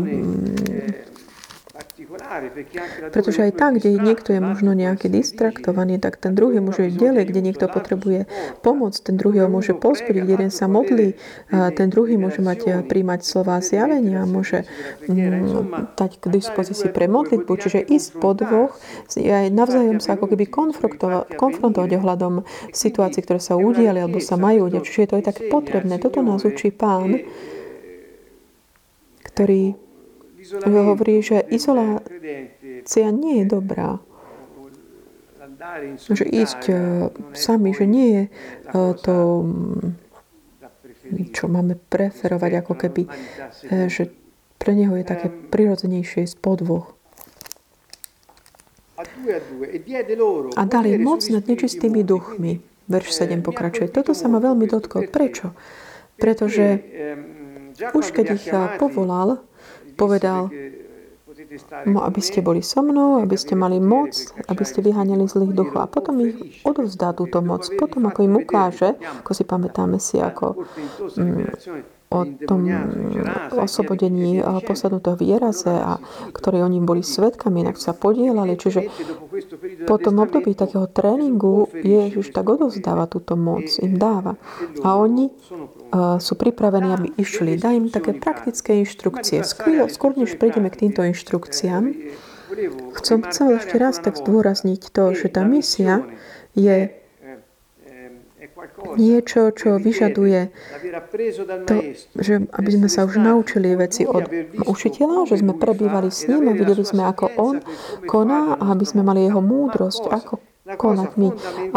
pretože 3.12 3.40
aj 3.46 3.52
tam, 3.56 3.78
kde 3.78 4.00
niekto 4.00 4.34
je 4.34 4.42
možno 4.42 4.72
nejaký 4.74 5.08
distraktovaný, 5.12 6.00
tak 6.02 6.18
ten 6.18 6.34
druhý 6.34 6.60
môže 6.60 6.88
ísť 6.90 6.98
ďalej, 6.98 7.24
kde 7.30 7.42
niekto 7.42 7.66
potrebuje 7.68 8.26
pomoc, 8.66 8.98
ten 8.98 9.16
druhý 9.20 9.46
ho 9.46 9.50
môže 9.52 9.76
pozbudiť, 9.78 10.26
jeden 10.26 10.50
sa 10.52 10.66
modlí, 10.68 11.16
ten 11.52 11.88
druhý 11.92 12.18
môže 12.18 12.42
mať, 12.42 12.88
príjmať 12.90 13.20
slova 13.22 13.62
zjavenia, 13.62 14.26
môže 14.26 14.66
mm, 15.06 15.96
dať 15.96 16.12
k 16.20 16.26
dispozícii 16.32 16.90
pre 16.92 17.06
modlitbu. 17.06 17.52
Čiže 17.56 17.80
ísť 17.86 18.10
po 18.20 18.34
dvoch, 18.34 18.76
aj 19.16 19.48
navzájom 19.54 20.00
sa 20.02 20.18
ako 20.18 20.34
keby 20.34 20.46
konfrontovať, 21.30 21.92
ohľadom 21.96 22.44
situácií, 22.74 23.24
ktoré 23.24 23.40
sa 23.40 23.56
udiali 23.56 24.02
alebo 24.02 24.20
sa 24.20 24.36
majú 24.36 24.68
udiať. 24.68 24.84
Čiže 24.84 25.10
to 25.12 25.18
je 25.22 25.26
tak 25.26 25.38
potrebné. 25.48 25.98
Toto 26.02 26.20
nás 26.26 26.44
učí 26.44 26.72
pán, 26.72 27.22
ktorý 29.36 29.85
hovorí, 30.70 31.22
že 31.22 31.42
izolácia 31.50 33.08
nie 33.12 33.42
je 33.42 33.46
dobrá. 33.46 34.00
Že 36.12 36.26
ísť 36.30 36.62
eh, 36.70 36.78
sami, 37.34 37.74
že 37.74 37.86
nie 37.90 38.08
je 38.14 38.24
eh, 38.30 38.94
to, 39.02 39.16
mm, 39.44 41.34
čo 41.34 41.50
máme 41.50 41.80
preferovať, 41.90 42.52
ako 42.62 42.74
keby, 42.76 43.02
eh, 43.08 43.88
že 43.90 44.14
pre 44.62 44.78
neho 44.78 44.94
je 44.98 45.06
také 45.06 45.28
prirodzenejšie 45.30 46.26
ísť 46.30 46.38
po 46.40 46.56
dvoch. 46.58 46.96
A 50.56 50.64
dali 50.66 50.96
moc 51.02 51.22
nad 51.28 51.44
nečistými 51.44 52.02
duchmi. 52.06 52.62
Verš 52.86 53.26
7 53.26 53.42
pokračuje. 53.42 53.90
Toto 53.90 54.14
sa 54.14 54.30
ma 54.30 54.38
veľmi 54.38 54.70
dotklo. 54.70 55.10
Prečo? 55.10 55.58
Pretože 56.22 56.80
už 57.92 58.06
keď 58.14 58.26
ich 58.38 58.46
povolal, 58.80 59.42
povedal, 59.96 60.52
no, 61.88 62.00
aby 62.04 62.22
ste 62.22 62.40
boli 62.40 62.62
so 62.64 62.80
mnou, 62.84 63.20
aby 63.24 63.36
ste 63.36 63.56
mali 63.56 63.80
moc, 63.80 64.16
aby 64.48 64.64
ste 64.64 64.80
vyháňali 64.84 65.28
zlých 65.28 65.54
duchov. 65.56 65.80
A 65.84 65.92
potom 65.92 66.20
ich 66.24 66.64
odovzdá 66.64 67.12
túto 67.12 67.44
moc. 67.44 67.68
Potom, 67.76 68.08
ako 68.08 68.20
im 68.24 68.36
ukáže, 68.40 68.96
ako 69.24 69.32
si 69.32 69.44
pamätáme 69.44 69.98
si, 70.00 70.22
ako 70.22 70.68
mm, 71.18 71.96
o 72.16 72.22
tom 72.48 72.62
oslobodení 73.52 74.40
posadnutého 74.64 75.18
v 75.18 75.36
Jeraze, 75.36 75.74
a 75.74 76.00
ktorí 76.32 76.62
oni 76.62 76.80
boli 76.80 77.02
svetkami, 77.02 77.66
inak 77.66 77.82
sa 77.82 77.92
podielali. 77.92 78.56
Čiže 78.56 78.88
po 79.90 80.00
tom 80.00 80.22
období 80.22 80.54
takého 80.56 80.88
tréningu 80.88 81.68
Ježiš 81.74 82.32
tak 82.32 82.48
odovzdáva 82.48 83.10
túto 83.10 83.36
moc, 83.36 83.68
im 83.82 84.00
dáva. 84.00 84.38
A 84.86 84.96
oni 84.96 85.34
sú 85.94 86.34
pripravení, 86.36 86.90
aby 86.96 87.08
išli. 87.20 87.58
Dá 87.60 87.72
im 87.72 87.92
také 87.92 88.16
praktické 88.18 88.82
inštrukcie. 88.82 89.44
Skôr, 89.46 90.12
než 90.18 90.36
prejdeme 90.36 90.70
k 90.72 90.88
týmto 90.88 91.06
inštrukciám, 91.06 91.84
chcem, 93.00 93.18
chcem 93.26 93.46
ešte 93.58 93.76
raz 93.76 94.00
tak 94.00 94.16
zdôrazniť 94.20 94.82
to, 94.92 95.14
že 95.14 95.28
tá 95.32 95.44
misia 95.44 96.06
je 96.56 96.94
niečo, 98.98 99.52
čo 99.52 99.78
vyžaduje 99.78 100.50
to, 101.68 101.76
že 102.18 102.34
aby 102.50 102.70
sme 102.72 102.88
sa 102.90 103.06
už 103.06 103.20
naučili 103.20 103.76
veci 103.78 104.08
od 104.08 104.26
učiteľa, 104.66 105.30
že 105.30 105.42
sme 105.42 105.54
prebývali 105.58 106.10
s 106.10 106.26
ním 106.30 106.50
a 106.50 106.58
videli 106.58 106.82
sme, 106.86 107.06
ako 107.06 107.26
on 107.36 107.56
koná 108.10 108.58
a 108.58 108.74
aby 108.74 108.86
sme 108.88 109.02
mali 109.06 109.28
jeho 109.28 109.42
múdrosť, 109.42 110.04
ako 110.10 110.40
konať. 110.66 111.14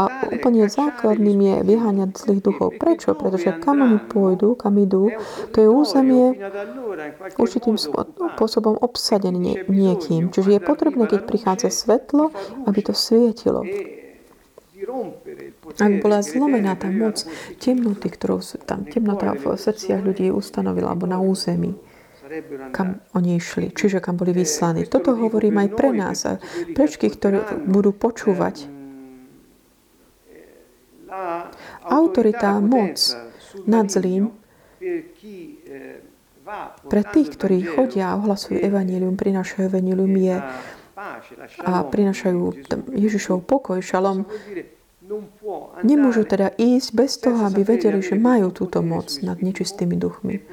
A 0.00 0.32
úplne 0.32 0.64
základným 0.64 1.38
je 1.44 1.56
vyháňať 1.68 2.10
zlých 2.16 2.40
duchov. 2.40 2.80
Prečo? 2.80 3.12
Pretože 3.12 3.60
kam 3.60 3.84
oni 3.84 4.00
pôjdu, 4.00 4.56
kam 4.56 4.80
idú, 4.80 5.12
to 5.52 5.60
je 5.60 5.68
územie 5.68 6.32
určitým 7.36 7.76
spôsobom 7.76 8.80
obsadené 8.80 9.68
niekým. 9.68 10.32
Čiže 10.32 10.56
je 10.56 10.60
potrebné, 10.64 11.04
keď 11.04 11.28
prichádza 11.28 11.68
svetlo, 11.68 12.32
aby 12.64 12.80
to 12.80 12.96
svietilo. 12.96 13.60
Ak 15.76 15.92
bola 16.00 16.24
zlomená 16.24 16.72
tá 16.78 16.88
moc 16.88 17.28
temnoty, 17.60 18.08
ktorú 18.08 18.40
tam 18.64 18.88
temnota 18.88 19.36
v 19.36 19.58
srdciach 19.58 20.00
ľudí 20.00 20.32
ustanovila, 20.32 20.96
alebo 20.96 21.04
na 21.04 21.20
území, 21.20 21.76
kam 22.70 23.02
oni 23.16 23.36
išli, 23.40 23.74
čiže 23.74 23.98
kam 23.98 24.16
boli 24.16 24.30
vyslaní. 24.36 24.86
Toto 24.86 25.16
hovorím 25.16 25.64
aj 25.64 25.68
pre 25.74 25.90
nás 25.90 26.18
a 26.28 26.38
prečky, 26.72 27.10
ktoré 27.10 27.42
budú 27.66 27.90
počúvať. 27.90 28.77
Autorita, 31.84 32.60
moc 32.60 32.96
nad 33.64 33.86
zlým 33.88 34.30
pre 36.88 37.02
tých, 37.04 37.28
ktorí 37.36 37.64
chodia 37.64 38.14
a 38.14 38.18
ohlasujú 38.18 38.56
evanílium, 38.60 39.20
prinášajú 39.20 39.68
evanílium 39.68 40.12
je 40.16 40.36
a 41.62 41.72
prinášajú 41.84 42.40
Ježišov 42.96 43.44
pokoj, 43.44 43.78
šalom, 43.84 44.24
Nemôžu 45.80 46.28
teda 46.28 46.52
ísť 46.60 46.88
bez 46.92 47.16
toho, 47.16 47.48
aby 47.48 47.64
vedeli, 47.64 48.04
že 48.04 48.12
majú 48.12 48.52
túto 48.52 48.84
moc 48.84 49.08
nad 49.24 49.40
nečistými 49.40 49.96
duchmi 49.96 50.44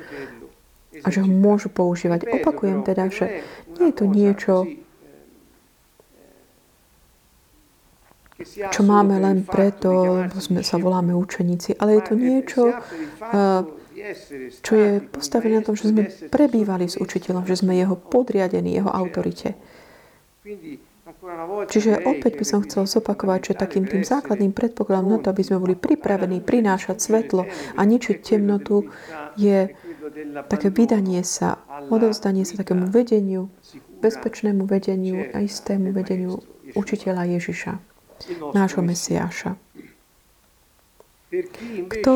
a 1.03 1.11
že 1.11 1.19
ho 1.19 1.27
môžu 1.27 1.67
používať. 1.67 2.31
Opakujem 2.31 2.87
teda, 2.87 3.11
že 3.11 3.43
nie 3.75 3.91
je 3.91 3.95
to 3.99 4.05
niečo, 4.07 4.53
čo 8.43 8.81
máme 8.83 9.15
len 9.19 9.47
preto, 9.47 10.19
sme 10.43 10.59
sa 10.59 10.75
voláme 10.75 11.15
učeníci, 11.15 11.79
ale 11.79 11.99
je 11.99 12.03
to 12.03 12.13
niečo, 12.19 12.63
čo 14.59 14.73
je 14.75 14.91
postavené 14.99 15.59
na 15.59 15.65
tom, 15.65 15.79
že 15.79 15.89
sme 15.89 16.11
prebývali 16.27 16.91
s 16.91 16.99
učiteľom, 16.99 17.47
že 17.47 17.63
sme 17.63 17.79
jeho 17.79 17.95
podriadení, 17.95 18.75
jeho 18.75 18.91
autorite. 18.91 19.55
Čiže 21.65 22.05
opäť 22.05 22.37
by 22.37 22.45
som 22.45 22.59
chcel 22.65 22.85
zopakovať, 22.85 23.53
že 23.53 23.61
takým 23.61 23.85
tým 23.89 24.05
základným 24.05 24.53
predpokladom 24.53 25.15
na 25.15 25.19
to, 25.21 25.31
aby 25.31 25.41
sme 25.41 25.61
boli 25.61 25.75
pripravení 25.77 26.41
prinášať 26.41 26.97
svetlo 27.01 27.47
a 27.77 27.81
ničiť 27.81 28.17
temnotu, 28.21 28.89
je 29.39 29.73
také 30.51 30.69
vydanie 30.69 31.23
sa, 31.25 31.61
odovzdanie 31.89 32.45
sa 32.45 32.61
takému 32.61 32.89
vedeniu, 32.91 33.49
bezpečnému 34.03 34.69
vedeniu 34.69 35.29
a 35.33 35.41
istému 35.41 35.93
vedeniu 35.95 36.41
učiteľa 36.77 37.25
Ježiša, 37.37 37.94
nášho 38.53 38.81
Mesiáša. 38.81 39.59
Kto 41.89 42.11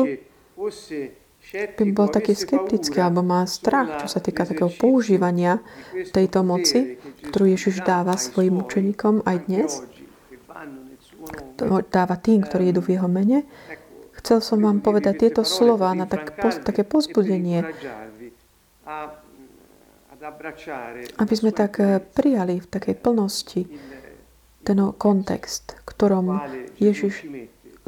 by 1.50 1.84
bol 1.92 2.08
taký 2.12 2.36
skeptický 2.36 3.00
alebo 3.00 3.24
má 3.24 3.42
strach, 3.48 4.04
čo 4.04 4.06
sa 4.06 4.20
týka 4.22 4.46
takého 4.46 4.70
používania 4.70 5.58
tejto 6.12 6.44
moci, 6.46 7.00
ktorú 7.26 7.50
Ježiš 7.50 7.82
dáva 7.82 8.14
svojim 8.14 8.60
učeníkom 8.60 9.24
aj 9.24 9.36
dnes, 9.48 9.70
dáva 11.90 12.16
tým, 12.16 12.44
ktorí 12.44 12.72
idú 12.72 12.80
v 12.84 12.96
jeho 12.96 13.08
mene, 13.10 13.44
chcel 14.20 14.44
som 14.44 14.60
vám 14.60 14.84
povedať 14.84 15.28
tieto 15.28 15.42
slova 15.44 15.92
na 15.96 16.04
tak, 16.04 16.36
také 16.64 16.84
pozbudenie, 16.84 17.64
aby 21.16 21.34
sme 21.34 21.50
tak 21.56 21.80
eh, 21.80 21.96
prijali 21.96 22.60
v 22.60 22.66
takej 22.68 22.94
plnosti 23.00 23.64
ten 24.64 24.78
kontext, 24.96 25.76
ktorom 25.84 26.40
Ježiš 26.76 27.24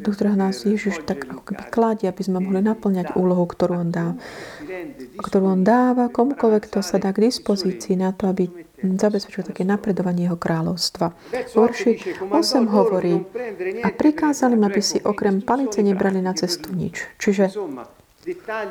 do 0.02 0.10
ktorého 0.10 0.34
nás 0.34 0.66
Ježiš 0.66 1.06
tak 1.06 1.30
ako 1.30 1.42
keby 1.46 1.62
kladie, 1.70 2.06
aby 2.10 2.22
sme 2.26 2.42
mohli 2.42 2.58
naplňať 2.58 3.14
úlohu, 3.14 3.46
ktorú 3.46 3.86
on 3.86 3.88
dá. 3.94 4.18
Ktorú 5.22 5.54
on 5.54 5.62
dáva 5.62 6.10
komukoľvek, 6.10 6.62
kto 6.66 6.82
sa 6.82 6.98
dá 6.98 7.14
k 7.14 7.30
dispozícii 7.30 7.94
na 7.94 8.10
to, 8.10 8.26
aby 8.26 8.50
zabezpečil 8.82 9.46
také 9.46 9.62
napredovanie 9.62 10.26
jeho 10.26 10.34
kráľovstva. 10.34 11.14
Verši 11.54 12.18
8 12.18 12.66
hovorí, 12.74 13.22
a 13.86 13.88
prikázali 13.94 14.58
aby 14.58 14.82
si 14.82 14.98
okrem 14.98 15.38
palice 15.38 15.78
nebrali 15.86 16.18
na 16.18 16.34
cestu 16.34 16.74
nič. 16.74 17.06
Čiže 17.22 17.54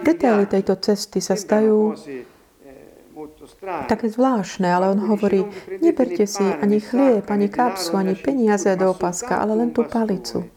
detaily 0.03 0.51
tejto 0.51 0.75
cesty 0.83 1.23
sa 1.23 1.39
zdajú 1.39 1.95
také 3.87 4.09
zvláštne, 4.09 4.67
ale 4.67 4.91
on 4.91 4.99
hovorí, 5.05 5.45
neberte 5.81 6.27
si 6.27 6.43
ani 6.43 6.79
chlieb, 6.79 7.25
ani 7.29 7.47
kapsu, 7.49 7.97
ani 7.97 8.15
peniaze 8.15 8.73
do 8.75 8.91
opaska, 8.91 9.37
ale 9.37 9.55
len 9.55 9.69
tú 9.71 9.83
palicu. 9.83 10.49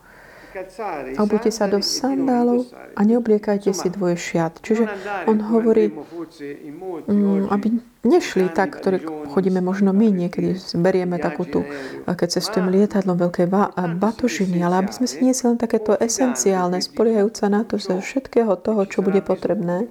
Obujte 1.18 1.50
sa 1.50 1.66
do 1.66 1.82
sandálov 1.82 2.70
a 2.94 3.00
neobliekajte 3.02 3.74
si 3.74 3.90
dvoje 3.90 4.14
šiat. 4.14 4.62
Čiže 4.62 4.86
on 5.26 5.42
hovorí, 5.50 5.90
mm, 5.90 7.50
aby 7.50 7.66
nešli 8.06 8.54
tak, 8.54 8.78
ktorí 8.78 9.02
chodíme 9.34 9.58
možno 9.58 9.90
my 9.90 10.14
niekedy, 10.14 10.54
berieme 10.78 11.18
takú 11.18 11.42
tú, 11.42 11.66
keď 12.06 12.38
cestujeme 12.38 12.70
lietadlom 12.70 13.18
veľké 13.18 13.50
batožiny, 13.98 14.62
ale 14.62 14.86
aby 14.86 14.94
sme 14.94 15.06
si 15.10 15.26
niesli 15.26 15.50
len 15.50 15.58
takéto 15.58 15.98
esenciálne, 15.98 16.78
spoliehajúca 16.78 17.50
na 17.50 17.66
to, 17.66 17.74
že 17.82 17.98
všetkého 17.98 18.54
toho, 18.62 18.86
čo 18.86 19.02
bude 19.02 19.26
potrebné, 19.26 19.90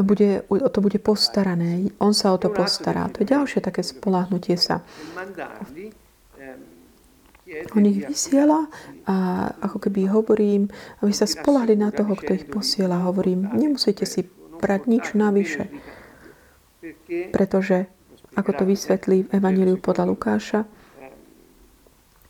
bude, 0.00 0.42
to 0.48 0.80
bude 0.80 0.98
postarané. 0.98 1.92
On 2.00 2.16
sa 2.16 2.32
o 2.32 2.38
to 2.40 2.48
postará. 2.48 3.08
To 3.12 3.20
je 3.20 3.28
ďalšie 3.28 3.60
také 3.60 3.84
spolahnutie 3.84 4.56
sa. 4.56 4.80
On 7.76 7.84
ich 7.84 8.00
vysiela 8.08 8.66
a 9.04 9.46
ako 9.60 9.78
keby 9.86 10.08
hovorím, 10.08 10.72
aby 11.04 11.12
sa 11.12 11.28
spolahli 11.28 11.76
na 11.76 11.92
toho, 11.92 12.16
kto 12.16 12.32
ich 12.34 12.48
posiela. 12.48 13.04
Hovorím, 13.04 13.52
nemusíte 13.52 14.08
si 14.08 14.24
brať 14.58 14.88
nič 14.88 15.04
navyše. 15.12 15.68
Pretože, 17.30 17.86
ako 18.34 18.50
to 18.56 18.64
vysvetlí 18.64 19.28
v 19.28 19.32
Evangeliu 19.36 19.76
podľa 19.76 20.04
Lukáša, 20.08 20.60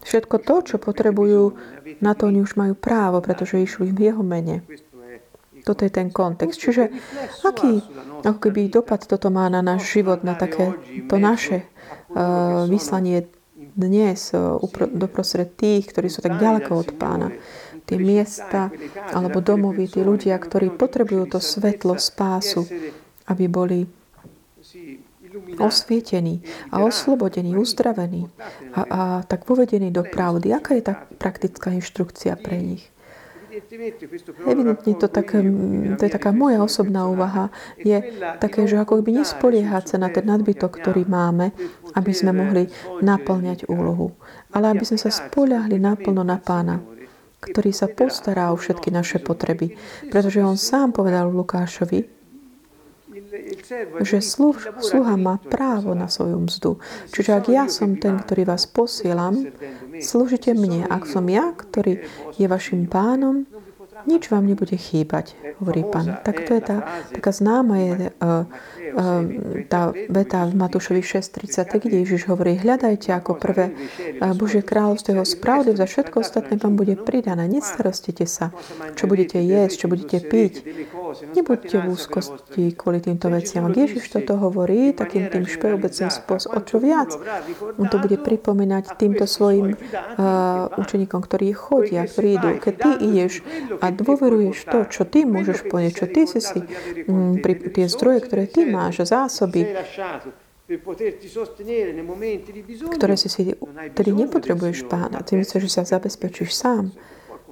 všetko 0.03 0.37
to, 0.43 0.55
čo 0.75 0.77
potrebujú, 0.83 1.57
na 2.03 2.13
to 2.13 2.29
oni 2.29 2.43
už 2.43 2.59
majú 2.59 2.75
právo, 2.75 3.23
pretože 3.23 3.63
išli 3.63 3.95
v 3.95 4.13
jeho 4.13 4.23
mene. 4.27 4.67
Toto 5.65 5.83
je 5.83 5.91
ten 5.91 6.13
kontext. 6.13 6.61
Čiže 6.61 6.93
aký 7.41 7.81
ako 8.21 8.39
keby 8.39 8.69
dopad 8.69 9.09
toto 9.09 9.33
má 9.33 9.49
na 9.49 9.65
náš 9.65 9.97
život, 9.97 10.21
na 10.21 10.37
také 10.37 10.77
to 11.09 11.17
naše 11.17 11.65
uh, 12.13 12.69
vyslanie 12.69 13.29
dnes 13.75 14.31
eh, 14.33 14.41
doprostred 14.95 15.59
tých, 15.59 15.91
ktorí 15.91 16.07
sú 16.07 16.23
tak 16.23 16.39
ďaleko 16.39 16.71
od 16.79 16.91
pána. 16.95 17.35
Tie 17.85 18.01
miesta 18.01 18.73
alebo 19.13 19.45
domovy, 19.45 19.91
tí 19.91 20.01
ľudia, 20.01 20.41
ktorí 20.41 20.73
potrebujú 20.73 21.37
to 21.37 21.39
svetlo, 21.43 22.01
spásu, 22.01 22.65
aby 23.29 23.45
boli 23.45 23.85
osvietení 25.59 26.41
a 26.71 26.81
oslobodení, 26.81 27.59
uzdravení 27.59 28.31
a, 28.73 28.81
a 28.89 29.01
tak 29.27 29.45
povedení 29.45 29.91
do 29.91 30.07
pravdy. 30.07 30.55
Aká 30.55 30.79
je 30.79 30.89
tá 30.89 30.95
praktická 31.19 31.75
inštrukcia 31.75 32.39
pre 32.39 32.57
nich? 32.63 32.94
Evidentne 34.47 34.93
to, 34.99 35.07
tak, 35.07 35.29
to 35.99 36.03
je 36.03 36.13
taká 36.13 36.31
moja 36.35 36.59
osobná 36.63 37.07
úvaha, 37.07 37.55
je 37.79 38.03
také, 38.43 38.67
že 38.67 38.81
ako 38.81 39.03
by 39.05 39.23
nespoliehať 39.23 39.95
sa 39.95 39.97
na 40.03 40.11
ten 40.11 40.27
nadbytok, 40.27 40.83
ktorý 40.83 41.07
máme, 41.07 41.55
aby 41.95 42.13
sme 42.13 42.35
mohli 42.35 42.67
naplňať 43.05 43.71
úlohu. 43.71 44.17
Ale 44.51 44.75
aby 44.75 44.83
sme 44.83 44.99
sa 44.99 45.11
spoliahli 45.11 45.79
naplno 45.79 46.27
na 46.27 46.39
pána, 46.39 46.83
ktorý 47.41 47.71
sa 47.71 47.87
postará 47.87 48.51
o 48.51 48.57
všetky 48.57 48.91
naše 48.91 49.21
potreby. 49.21 49.77
Pretože 50.09 50.43
on 50.43 50.59
sám 50.59 50.97
povedal 50.97 51.31
Lukášovi, 51.31 52.24
že 54.01 54.19
sluh, 54.21 54.57
sluha 54.81 55.15
má 55.21 55.37
právo 55.39 55.93
na 55.93 56.09
svoju 56.09 56.39
mzdu. 56.49 56.73
Čiže 57.13 57.31
ak 57.37 57.45
ja 57.53 57.65
som 57.69 57.97
ten, 57.97 58.17
ktorý 58.21 58.49
vás 58.49 58.65
posielam, 58.65 59.53
slúžite 60.01 60.57
mne. 60.57 60.89
Ak 60.89 61.05
som 61.05 61.29
ja, 61.29 61.53
ktorý 61.53 62.05
je 62.41 62.47
vašim 62.49 62.89
pánom, 62.89 63.47
nič 64.05 64.29
vám 64.29 64.45
nebude 64.45 64.77
chýbať, 64.77 65.33
hovorí 65.63 65.87
pán. 65.89 66.21
Tak 66.21 66.45
to 66.45 66.53
je 66.53 66.63
tá, 66.63 66.77
taká 67.09 67.33
známa 67.33 67.75
je 67.81 67.93
uh, 67.97 68.45
uh, 68.45 69.25
tá 69.65 69.97
veta 70.13 70.45
v 70.45 70.55
Matúšovi 70.61 71.01
6.30, 71.01 71.81
kde 71.81 71.97
Ježiš 72.05 72.29
hovorí, 72.29 72.61
hľadajte 72.61 73.17
ako 73.17 73.41
prvé 73.41 73.73
uh, 73.73 74.37
Božie 74.37 74.61
kráľovstvo 74.61 75.17
jeho 75.17 75.27
spravdy, 75.27 75.73
za 75.73 75.89
všetko 75.89 76.21
ostatné 76.21 76.61
vám 76.61 76.77
bude 76.77 77.01
pridané. 77.01 77.49
Nestarostite 77.49 78.29
sa, 78.29 78.53
čo 78.93 79.09
budete 79.09 79.41
jesť, 79.41 79.75
čo 79.81 79.87
budete 79.89 80.19
piť. 80.21 80.53
Nebuďte 81.33 81.77
v 81.79 81.87
úzkosti 81.89 82.65
kvôli 82.75 82.99
týmto 82.99 83.31
veciam. 83.31 83.65
Ak 83.71 83.79
Ježiš 83.79 84.11
toto 84.11 84.37
hovorí 84.37 84.93
takým 84.93 85.31
tým 85.31 85.47
špeobecným 85.47 86.11
spôsobom, 86.11 86.59
o 86.59 86.61
čo 86.67 86.77
viac, 86.83 87.15
on 87.79 87.87
to 87.87 88.03
bude 88.03 88.19
pripomínať 88.21 88.99
týmto 88.99 89.25
svojim 89.25 89.73
uh, 89.73 90.69
učeníkom, 90.75 91.23
ktorí 91.23 91.55
chodia, 91.55 92.05
ktorí. 92.05 92.37
Keď 92.59 92.75
ty 92.75 92.91
ideš 92.99 93.47
a 93.79 93.94
dôveruješ 93.95 94.69
to, 94.69 94.79
čo 94.91 95.03
ty 95.07 95.23
môžeš 95.25 95.71
povedať, 95.71 95.93
čo 96.03 96.07
ty 96.11 96.27
si 96.27 96.41
si, 96.43 96.59
m, 97.07 97.39
pri, 97.39 97.71
tie 97.73 97.87
zdroje, 97.87 98.27
ktoré 98.27 98.45
ty 98.51 98.67
máš, 98.67 99.07
zásoby, 99.07 99.71
ktoré 102.89 103.17
si 103.21 103.29
si, 103.29 103.53
tedy 103.93 104.11
nepotrebuješ 104.17 104.89
pána. 104.89 105.21
Ty 105.21 105.37
myslíš, 105.37 105.69
že 105.69 105.71
sa 105.71 105.85
zabezpečíš 105.85 106.57
sám. 106.57 106.89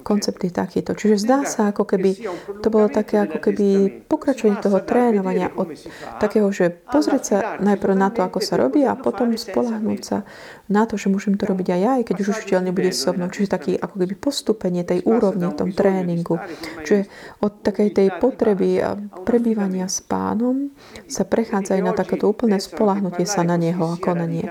Koncept 0.03 0.43
je 0.43 0.51
takýto. 0.51 0.97
Čiže 0.97 1.21
zdá 1.21 1.47
sa, 1.47 1.71
ako 1.71 1.87
keby 1.87 2.25
to 2.59 2.67
bolo 2.67 2.91
také, 2.91 3.23
ako 3.23 3.39
keby 3.39 4.01
pokračovanie 4.09 4.59
toho 4.59 4.83
trénovania 4.83 5.47
od 5.55 5.71
takého, 6.19 6.51
že 6.51 6.73
pozrieť 6.73 7.23
sa 7.23 7.37
najprv 7.61 7.93
na 7.95 8.09
to, 8.11 8.19
ako 8.25 8.43
sa 8.43 8.59
robí 8.59 8.83
a 8.83 8.99
potom 8.99 9.31
spolahnúť 9.31 10.01
sa 10.03 10.27
na 10.73 10.89
to, 10.89 10.97
že 10.97 11.13
môžem 11.13 11.37
to 11.37 11.45
robiť 11.45 11.67
aj 11.69 11.79
ja, 11.79 11.91
aj 12.01 12.03
keď 12.09 12.15
už 12.25 12.27
učiteľ 12.33 12.59
nebude 12.65 12.89
so 12.89 13.13
mnou. 13.13 13.29
Čiže 13.29 13.53
taký 13.53 13.71
ako 13.77 13.95
keby 14.01 14.17
postupenie 14.17 14.81
tej 14.81 15.05
úrovne 15.05 15.53
v 15.53 15.55
tom 15.55 15.69
tréningu. 15.69 16.41
Čiže 16.81 17.05
od 17.45 17.61
takej 17.61 17.93
tej 17.93 18.07
potreby 18.17 18.81
prebývania 19.21 19.85
s 19.85 20.01
pánom 20.01 20.73
sa 21.05 21.21
prechádza 21.29 21.77
aj 21.77 21.83
na 21.85 21.93
takéto 21.93 22.25
úplné 22.25 22.57
spolahnutie 22.57 23.29
sa 23.29 23.45
na 23.45 23.53
neho 23.53 23.93
a 23.93 24.01
konanie. 24.01 24.49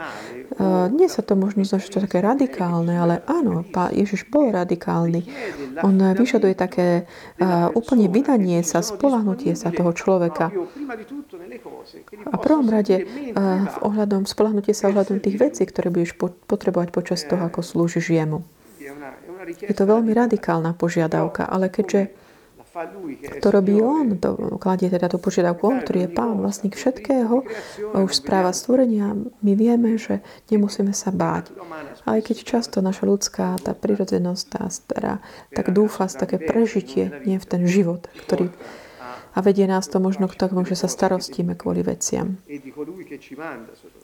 Uh, 0.52 0.84
nie 0.92 1.08
sa 1.08 1.24
to 1.24 1.32
možno 1.32 1.64
zdá, 1.64 1.80
že 1.80 1.88
to 1.88 2.04
také 2.04 2.20
radikálne, 2.20 2.92
ale 2.92 3.24
áno, 3.24 3.64
pán 3.64 3.88
Ježiš 3.96 4.28
bol 4.28 4.52
radikálny. 4.52 5.24
On 5.80 5.96
vyžaduje 5.96 6.52
také 6.52 7.08
uh, 7.40 7.72
úplne 7.72 8.12
vydanie 8.12 8.60
sa, 8.60 8.84
spolahnutie 8.84 9.56
sa 9.56 9.72
toho 9.72 9.96
človeka. 9.96 10.52
A 12.28 12.36
prvom 12.36 12.68
rade 12.68 13.00
uh, 13.00 13.64
v 13.64 13.76
ohľadom, 13.80 14.28
spolahnutie 14.28 14.76
sa 14.76 14.92
ohľadom 14.92 15.24
tých 15.24 15.40
vecí, 15.40 15.64
ktoré 15.64 15.88
budeš 15.88 16.11
po, 16.16 16.32
potrebovať 16.46 16.88
počas 16.90 17.20
toho, 17.24 17.42
ako 17.46 17.60
slúžiš 17.60 18.12
jemu. 18.12 18.44
Je 19.62 19.74
to 19.74 19.84
veľmi 19.86 20.14
radikálna 20.14 20.74
požiadavka, 20.74 21.46
ale 21.46 21.70
keďže 21.70 22.14
to 23.44 23.52
robí 23.52 23.76
on, 23.84 24.16
to 24.16 24.56
kladie 24.56 24.88
teda 24.88 25.12
tú 25.12 25.20
požiadavku 25.20 25.60
on, 25.68 25.84
ktorý 25.84 26.08
je 26.08 26.10
pán, 26.10 26.40
vlastník 26.40 26.72
všetkého, 26.72 27.44
už 27.92 28.12
správa 28.16 28.56
stvorenia, 28.56 29.12
my 29.44 29.52
vieme, 29.52 30.00
že 30.00 30.24
nemusíme 30.48 30.96
sa 30.96 31.12
báť. 31.12 31.52
Aj 32.08 32.16
keď 32.24 32.36
často 32.48 32.80
naša 32.80 33.04
ľudská, 33.04 33.60
tá 33.60 33.76
prirodzenosť, 33.76 34.44
tá 34.48 34.62
stará, 34.72 35.14
tak 35.52 35.68
dúfa 35.76 36.08
z 36.08 36.24
také 36.24 36.36
prežitie, 36.40 37.12
nie 37.28 37.36
v 37.36 37.44
ten 37.44 37.68
život, 37.68 38.08
ktorý 38.24 38.48
a 39.32 39.38
vedie 39.40 39.64
nás 39.64 39.88
to 39.88 39.96
možno 39.96 40.28
k 40.28 40.36
tomu, 40.36 40.64
že 40.68 40.76
sa 40.76 40.88
starostíme 40.88 41.56
kvôli 41.56 41.80
veciam. 41.80 42.36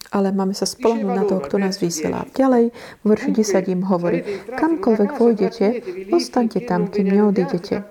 Ale 0.09 0.33
máme 0.33 0.57
sa 0.57 0.65
spolahnúť 0.65 1.15
na 1.15 1.25
toho, 1.29 1.41
kto 1.45 1.57
nás 1.61 1.77
vysiela. 1.77 2.25
Ďalej, 2.33 2.73
v 2.73 3.05
verši 3.05 3.31
10 3.37 3.75
im 3.75 3.83
hovorí, 3.85 4.25
kamkoľvek 4.57 5.11
vojdete, 5.21 5.67
ostaňte 6.09 6.65
tam, 6.65 6.89
kým 6.89 7.13
neodídete. 7.13 7.85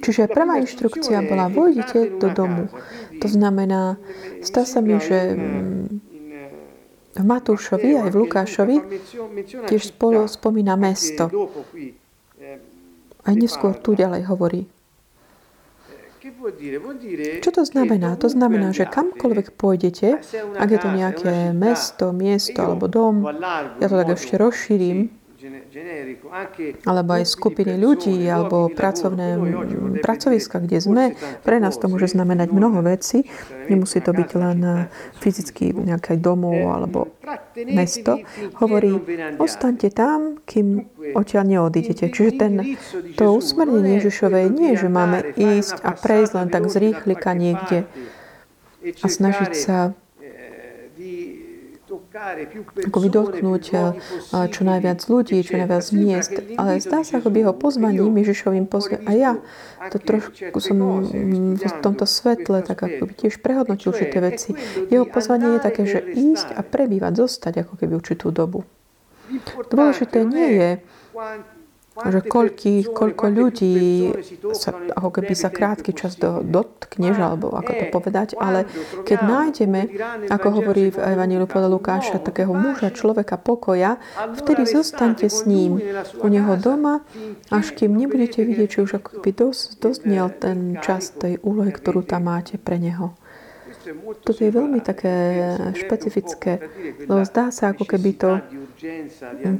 Čiže 0.00 0.32
prvá 0.32 0.56
inštrukcia 0.58 1.20
bola, 1.28 1.52
vojdite 1.52 2.16
do 2.16 2.32
domu. 2.32 2.72
To 3.20 3.28
znamená, 3.28 4.00
stá 4.40 4.64
sa 4.64 4.80
mi, 4.80 4.96
že 4.96 5.36
v 7.10 7.24
Matúšovi 7.28 8.00
aj 8.00 8.08
v 8.08 8.18
Lukášovi 8.24 8.76
tiež 9.68 9.92
spolu 9.92 10.24
spomína 10.24 10.80
mesto. 10.80 11.28
Aj 13.24 13.34
neskôr 13.36 13.76
tu 13.76 13.92
ďalej 13.92 14.24
hovorí. 14.28 14.64
Čo 17.40 17.50
to 17.52 17.62
znamená? 17.64 18.16
To 18.20 18.28
znamená, 18.28 18.72
že 18.72 18.88
kamkoľvek 18.88 19.56
pôjdete, 19.60 20.20
ak 20.56 20.68
je 20.68 20.78
to 20.80 20.88
nejaké 20.92 21.34
mesto, 21.52 22.12
miesto 22.12 22.60
alebo 22.64 22.88
dom, 22.88 23.24
ja 23.80 23.86
to 23.88 23.96
tak 23.96 24.16
ešte 24.16 24.40
rozšírim, 24.40 25.19
alebo 26.84 27.10
aj 27.16 27.24
skupiny 27.24 27.74
ľudí, 27.80 28.16
alebo 28.28 28.68
pracovné 28.68 29.40
pracoviska, 30.04 30.60
kde 30.60 30.78
sme. 30.80 31.04
Pre 31.40 31.56
nás 31.56 31.80
to 31.80 31.88
môže 31.88 32.12
znamenať 32.12 32.52
mnoho 32.52 32.84
vecí. 32.84 33.24
Nemusí 33.72 34.04
to 34.04 34.12
byť 34.12 34.30
len 34.36 34.58
eh, 34.60 34.76
fyzicky 35.22 35.72
nejaké 35.72 36.20
domov 36.20 36.56
alebo 36.68 37.14
mesto. 37.70 38.20
Hovorí, 38.60 39.00
ostaňte 39.40 39.88
tam, 39.94 40.42
kým 40.44 40.84
odtiaľ 41.16 41.44
neodídete. 41.48 42.12
Čiže 42.12 42.30
ten, 42.36 42.52
to 43.16 43.32
usmernenie 43.32 44.02
Ježišové 44.02 44.50
nie 44.52 44.76
je, 44.76 44.86
že 44.86 44.88
máme 44.92 45.36
ísť 45.36 45.80
a 45.80 45.96
prejsť 45.96 46.32
len 46.36 46.48
tak 46.52 46.68
z 46.68 46.74
rýchlika 46.90 47.32
niekde 47.32 47.88
a 48.80 49.06
snažiť 49.06 49.52
sa 49.52 49.92
ako 52.86 52.98
vydotknúť 53.00 53.64
eh, 53.72 53.82
čo 54.52 54.60
najviac 54.62 55.00
ľudí, 55.08 55.40
čo 55.40 55.56
najviac 55.56 55.84
miest. 55.96 56.32
Ale 56.60 56.80
zdá 56.84 57.00
sa, 57.02 57.18
ako 57.18 57.28
by 57.32 57.38
jeho 57.46 57.54
pozvaním, 57.56 58.12
Ježišovým 58.20 58.66
pozvaním, 58.68 59.06
a 59.08 59.12
ja 59.16 59.32
to 59.88 59.96
trošku 59.96 60.58
som 60.60 61.04
v 61.56 61.74
tomto 61.80 62.04
svetle 62.04 62.60
tak 62.60 62.76
ako 62.76 63.08
by 63.08 63.14
tiež 63.16 63.40
prehodnotil 63.40 63.96
určité 63.96 64.20
veci. 64.20 64.52
Jeho 64.92 65.08
pozvanie 65.08 65.56
je 65.56 65.60
také, 65.60 65.82
že 65.88 66.04
ísť 66.04 66.54
a 66.56 66.60
prebývať, 66.60 67.24
zostať 67.24 67.64
ako 67.64 67.80
keby 67.80 67.92
určitú 67.96 68.28
dobu. 68.28 68.68
Dôležité 69.70 70.26
nie 70.26 70.48
je, 70.58 70.70
že 72.08 72.20
koľký, 72.24 72.88
koľko 72.88 73.24
ľudí 73.28 73.76
sa, 74.56 74.72
ako 74.72 75.08
keby 75.20 75.34
sa 75.36 75.52
krátky 75.52 75.92
čas 75.92 76.16
do, 76.16 76.40
dotkneš, 76.40 77.16
alebo 77.20 77.52
ako 77.52 77.70
to 77.76 77.84
povedať, 77.92 78.28
ale 78.40 78.64
keď 79.04 79.18
nájdeme, 79.20 79.80
ako 80.32 80.48
hovorí 80.60 80.94
v 80.94 80.98
Evangeliu 80.98 81.44
podľa 81.44 81.68
Lukáša, 81.70 82.22
takého 82.22 82.52
muža, 82.56 82.94
človeka 82.94 83.36
pokoja, 83.36 84.00
vtedy 84.40 84.64
zostaňte 84.64 85.28
s 85.28 85.44
ním. 85.44 85.82
u 86.20 86.28
neho 86.28 86.56
doma, 86.56 87.04
až 87.52 87.76
kým 87.76 87.96
nebudete 87.96 88.44
vidieť, 88.44 88.68
že 88.68 88.82
už 88.86 88.92
ako 89.00 89.08
keby 89.20 89.30
dos, 89.36 89.76
dosniel 89.76 90.32
ten 90.32 90.80
čas 90.80 91.12
tej 91.12 91.36
úlohy, 91.44 91.72
ktorú 91.74 92.04
tam 92.06 92.30
máte 92.30 92.56
pre 92.56 92.80
neho. 92.80 93.19
Toto 94.20 94.40
je 94.40 94.52
veľmi 94.52 94.80
také 94.84 95.12
špecifické, 95.76 96.60
lebo 97.08 97.22
zdá 97.26 97.50
sa, 97.50 97.72
ako 97.72 97.84
keby 97.84 98.10
to 98.16 98.30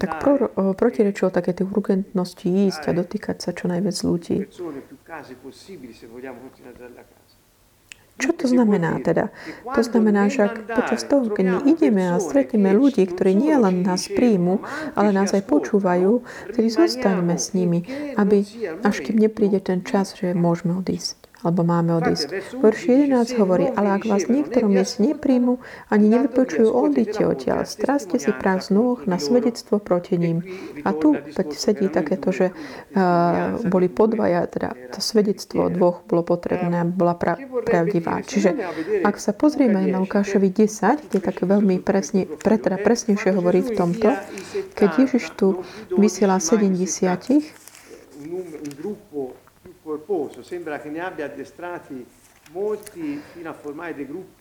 tak 0.00 0.20
pro, 0.20 0.48
protirečilo 0.76 1.28
také 1.32 1.52
tej 1.56 1.68
urgentnosti 1.68 2.46
ísť 2.46 2.82
a 2.88 2.96
dotýkať 2.96 3.36
sa 3.40 3.50
čo 3.52 3.68
najviac 3.68 3.96
ľudí. 4.06 4.46
Čo 8.20 8.36
to 8.36 8.44
znamená 8.52 9.00
teda? 9.00 9.32
To 9.64 9.80
znamená, 9.80 10.28
že 10.28 10.44
ak 10.44 10.68
počas 10.76 11.08
toho, 11.08 11.32
keď 11.32 11.44
my 11.56 11.58
ideme 11.72 12.04
a 12.12 12.20
stretneme 12.20 12.68
ľudí, 12.76 13.08
ktorí 13.08 13.32
nie 13.32 13.56
len 13.56 13.80
nás 13.80 14.12
príjmu, 14.12 14.60
ale 14.92 15.16
nás 15.16 15.32
aj 15.32 15.48
počúvajú, 15.48 16.20
tedy 16.52 16.68
zostaňme 16.68 17.40
s 17.40 17.56
nimi, 17.56 17.80
aby 18.20 18.44
až 18.84 19.00
kým 19.00 19.16
nepríde 19.24 19.64
ten 19.64 19.80
čas, 19.80 20.12
že 20.20 20.36
môžeme 20.36 20.76
odísť 20.76 21.19
alebo 21.40 21.64
máme 21.64 21.96
odísť. 21.96 22.56
Verš 22.60 22.80
11 23.08 23.40
hovorí, 23.40 23.66
ale 23.72 23.96
ak 23.96 24.04
vás 24.04 24.28
niektorom 24.28 24.72
miest 24.72 25.00
nepríjmu, 25.00 25.56
ani 25.88 26.06
nevypočujú, 26.12 26.68
odíďte 26.68 27.22
odtiaľ. 27.24 27.64
Straste 27.64 28.20
si 28.20 28.30
prach 28.36 28.68
z 28.68 28.76
nôh 28.76 29.00
na 29.08 29.16
svedectvo 29.16 29.80
proti 29.80 30.20
ním. 30.20 30.44
A 30.84 30.92
tu 30.92 31.16
sedí 31.56 31.88
takéto, 31.88 32.28
že 32.32 32.52
uh, 32.52 33.56
boli 33.64 33.88
podvaja, 33.88 34.44
teda 34.52 34.76
to 34.92 35.00
svedectvo 35.00 35.72
dvoch 35.72 36.04
bolo 36.04 36.22
potrebné, 36.24 36.84
bola 36.84 37.16
pra, 37.16 37.40
pravdivá. 37.64 38.20
Čiže 38.20 38.56
ak 39.00 39.16
sa 39.16 39.32
pozrieme 39.32 39.80
na 39.88 39.98
Lukášovi 40.00 40.52
10, 40.52 41.08
kde 41.08 41.18
také 41.24 41.48
veľmi 41.48 41.80
presne, 41.80 42.28
pre, 42.28 42.60
teda 42.60 42.76
presnejšie 42.76 43.32
hovorí 43.32 43.64
v 43.64 43.72
tomto, 43.72 44.12
keď 44.76 44.90
Ježiš 45.08 45.32
tu 45.36 45.64
vysiela 45.96 46.36
70 46.36 47.60
corposo, 49.90 50.42
sembra 50.42 50.78
che 50.78 50.88
ne 50.88 51.00
abbia 51.00 51.26
addestrati 51.26 52.06
molti 52.52 53.20
fino 53.34 53.50
a 53.50 53.52
formare 53.52 53.94
dei 53.94 54.06
gruppi 54.06 54.38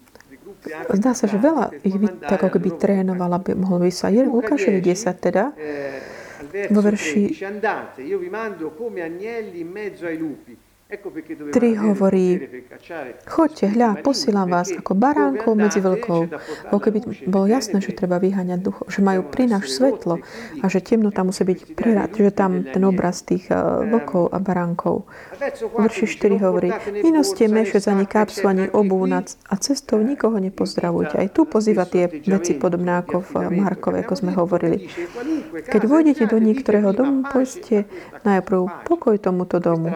Zdá 0.93 1.17
sa, 1.17 1.25
že 1.25 1.41
veľa 1.41 1.73
ich 1.81 1.97
by, 1.97 2.21
tak 2.21 2.45
ako 2.45 2.61
keby 2.61 2.77
trénoval, 2.77 3.33
aby 3.41 3.57
mohol 3.57 3.81
by 3.81 3.89
sa. 3.89 4.13
Je 4.13 4.21
Lukášovi 4.21 4.77
10 4.77 5.25
teda, 5.25 5.57
vo 6.69 6.81
verši 6.85 7.33
io 8.05 8.17
vi 8.21 8.29
mando 8.29 8.69
come 8.77 9.01
agnelli 9.01 9.65
in 9.65 9.69
mezzo 9.73 10.05
ai 10.05 10.21
lupi. 10.21 10.53
3 10.89 11.85
hovorí, 11.85 12.49
choďte, 13.29 13.65
hľa, 13.77 14.01
posielam 14.01 14.49
vás 14.49 14.73
ako 14.73 14.97
baránkov 14.97 15.53
medzi 15.53 15.85
vlkov. 15.85 16.33
Bo 16.73 16.81
keby 16.81 17.29
bolo 17.29 17.45
jasné, 17.45 17.77
že 17.77 17.93
treba 17.93 18.17
vyháňať 18.17 18.57
duchov, 18.57 18.89
že 18.89 19.05
majú 19.05 19.21
prináš 19.29 19.77
svetlo 19.77 20.17
a 20.57 20.65
že 20.65 20.81
temnota 20.81 21.21
musí 21.21 21.45
byť 21.45 21.77
prirad, 21.77 22.09
že 22.17 22.33
tam 22.33 22.65
ten 22.65 22.81
obraz 22.81 23.21
tých 23.21 23.53
vlkov 23.85 24.33
a 24.33 24.41
baránkov. 24.41 25.05
Verši 25.77 26.09
4 26.09 26.41
hovorí, 26.41 26.73
nenoste 27.05 27.45
mešec 27.45 27.85
ani 27.85 28.09
kapsu, 28.09 28.49
ani 28.49 28.65
obu 28.73 29.05
a 29.05 29.55
cestou 29.61 30.01
nikoho 30.01 30.41
nepozdravujte. 30.41 31.21
Aj 31.21 31.29
tu 31.29 31.45
pozýva 31.45 31.85
tie 31.85 32.09
veci 32.09 32.57
podobné 32.57 33.05
ako 33.05 33.29
v 33.29 33.31
Markove, 33.61 34.01
ako 34.01 34.13
sme 34.17 34.33
hovorili. 34.33 34.89
Keď 35.53 35.81
vôjdete 35.85 36.25
do 36.25 36.41
niektorého 36.41 36.97
domu, 36.97 37.29
povedzte 37.29 37.85
najprv 38.25 38.89
pokoj 38.89 39.21
tomuto 39.21 39.61
domu. 39.61 39.93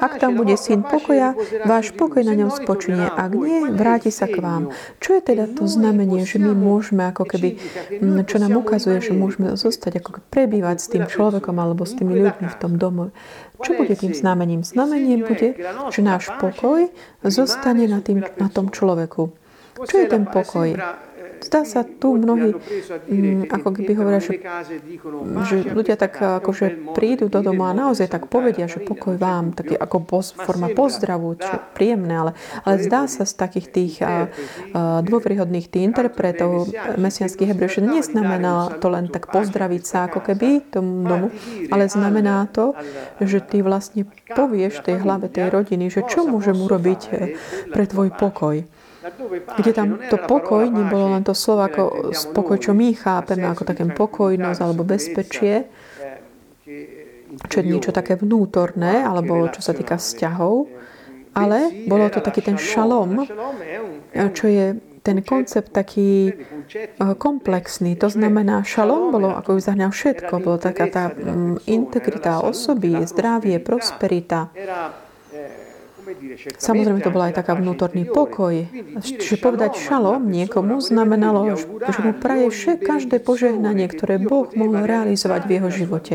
Ak 0.00 0.16
tam 0.16 0.32
bude 0.40 0.56
syn 0.56 0.80
pokoja, 0.80 1.36
váš 1.68 1.92
pokoj 1.92 2.24
na 2.24 2.32
ňom 2.32 2.48
spočinie. 2.48 3.04
Ak 3.04 3.36
nie, 3.36 3.68
vráti 3.68 4.08
sa 4.08 4.24
k 4.24 4.40
vám. 4.40 4.72
Čo 4.96 5.20
je 5.20 5.22
teda 5.22 5.44
to 5.52 5.68
znamenie, 5.68 6.24
že 6.24 6.40
my 6.40 6.56
môžeme 6.56 7.04
ako 7.04 7.28
keby, 7.28 7.60
mm, 8.00 8.24
čo 8.24 8.40
nám 8.40 8.56
ukazuje, 8.56 9.04
že 9.04 9.12
môžeme 9.12 9.60
zostať, 9.60 10.00
ako 10.00 10.10
keby 10.16 10.26
prebývať 10.32 10.76
s 10.80 10.88
tým 10.88 11.04
človekom 11.04 11.52
alebo 11.60 11.84
s 11.84 11.92
tými 11.92 12.16
ľuďmi 12.16 12.48
v 12.48 12.56
tom 12.56 12.80
domu. 12.80 13.12
Čo 13.60 13.76
bude 13.76 13.92
tým 13.92 14.16
znamením? 14.16 14.64
Znamením 14.64 15.28
bude, 15.28 15.52
že 15.92 16.00
náš 16.00 16.32
pokoj 16.40 16.88
zostane 17.22 17.84
na, 17.84 18.00
tým, 18.00 18.24
na 18.40 18.48
tom 18.48 18.72
človeku. 18.72 19.36
Čo 19.72 19.96
je 20.00 20.06
ten 20.08 20.24
pokoj? 20.24 20.72
Zdá 21.42 21.66
sa 21.66 21.82
tu 21.82 22.14
mnohí, 22.14 22.54
mm, 22.54 23.50
ako 23.50 23.68
keby 23.74 23.92
hovoria, 23.98 24.22
že, 24.22 24.38
že 25.50 25.56
ľudia 25.74 25.98
tak 25.98 26.22
akože 26.22 26.94
prídu 26.94 27.26
do 27.26 27.42
domu 27.42 27.66
a 27.66 27.74
naozaj 27.74 28.06
tak 28.06 28.30
povedia, 28.30 28.70
že 28.70 28.78
pokoj 28.78 29.18
vám, 29.18 29.50
taký 29.50 29.74
ako 29.74 29.96
poz, 30.06 30.26
forma 30.38 30.70
pozdravu, 30.70 31.34
čo 31.36 31.58
príjemné, 31.74 32.14
ale, 32.14 32.32
ale 32.62 32.78
zdá 32.78 33.10
sa 33.10 33.26
z 33.26 33.34
takých 33.34 33.66
tých 33.74 33.94
a, 34.00 34.06
a, 34.06 35.02
dôveryhodných 35.02 35.66
tých 35.66 35.82
interpretov 35.82 36.70
mesianských 36.94 37.50
hebrejov, 37.50 37.74
že 37.74 37.82
neznamená 37.82 38.78
to 38.78 38.86
len 38.86 39.10
tak 39.10 39.28
pozdraviť 39.28 39.82
sa 39.82 39.98
ako 40.06 40.22
keby 40.22 40.70
tomu 40.70 41.04
domu, 41.06 41.28
ale 41.74 41.90
znamená 41.90 42.46
to, 42.54 42.76
že 43.18 43.42
ty 43.42 43.60
vlastne 43.60 44.06
povieš 44.30 44.86
tej 44.86 45.02
hlave 45.02 45.26
tej 45.26 45.50
rodiny, 45.50 45.90
že 45.90 46.06
čo 46.06 46.24
môžem 46.24 46.56
urobiť 46.56 47.00
eh, 47.10 47.34
pre 47.74 47.84
tvoj 47.88 48.14
pokoj 48.14 48.62
kde 49.58 49.70
tam 49.74 49.98
to 50.06 50.16
pokoj 50.30 50.66
nebolo 50.70 51.12
len 51.14 51.26
to 51.26 51.34
slovo 51.34 51.66
ako 51.66 51.82
spokoj, 52.14 52.56
čo 52.58 52.72
my 52.72 52.94
chápeme 52.94 53.46
ako 53.50 53.62
také 53.66 53.82
pokojnosť 53.86 54.60
alebo 54.62 54.86
bezpečie, 54.86 55.66
čo 57.48 57.56
je 57.58 57.64
niečo 57.64 57.90
také 57.90 58.14
vnútorné, 58.14 59.02
alebo 59.02 59.48
čo 59.50 59.64
sa 59.64 59.72
týka 59.72 59.96
vzťahov, 59.98 60.68
ale 61.32 61.88
bolo 61.88 62.06
to 62.12 62.20
taký 62.20 62.44
ten 62.44 62.60
šalom, 62.60 63.24
čo 64.36 64.46
je 64.46 64.76
ten 65.02 65.18
koncept 65.26 65.74
taký 65.74 66.30
komplexný. 67.18 67.98
To 67.98 68.06
znamená, 68.06 68.62
šalom 68.62 69.10
bolo, 69.10 69.34
ako 69.34 69.58
by 69.58 69.60
zahrňal 69.60 69.90
všetko. 69.90 70.32
Bolo 70.38 70.62
taká 70.62 70.86
tá 70.86 71.04
integrita 71.66 72.38
osoby, 72.46 73.02
zdravie, 73.02 73.58
prosperita. 73.58 74.54
Samozrejme, 76.58 77.00
to 77.00 77.14
bola 77.14 77.30
aj 77.30 77.38
taká 77.38 77.54
vnútorný 77.54 78.04
pokoj. 78.06 78.66
Čiže 79.02 79.38
povedať 79.38 79.78
šalom 79.78 80.26
niekomu 80.26 80.82
znamenalo, 80.82 81.54
že 81.78 82.00
mu 82.02 82.12
praje 82.16 82.50
každé 82.78 83.22
požehnanie, 83.22 83.86
ktoré 83.86 84.18
Boh 84.18 84.50
mohol 84.52 84.84
realizovať 84.86 85.46
v 85.46 85.50
jeho 85.58 85.68
živote. 85.70 86.14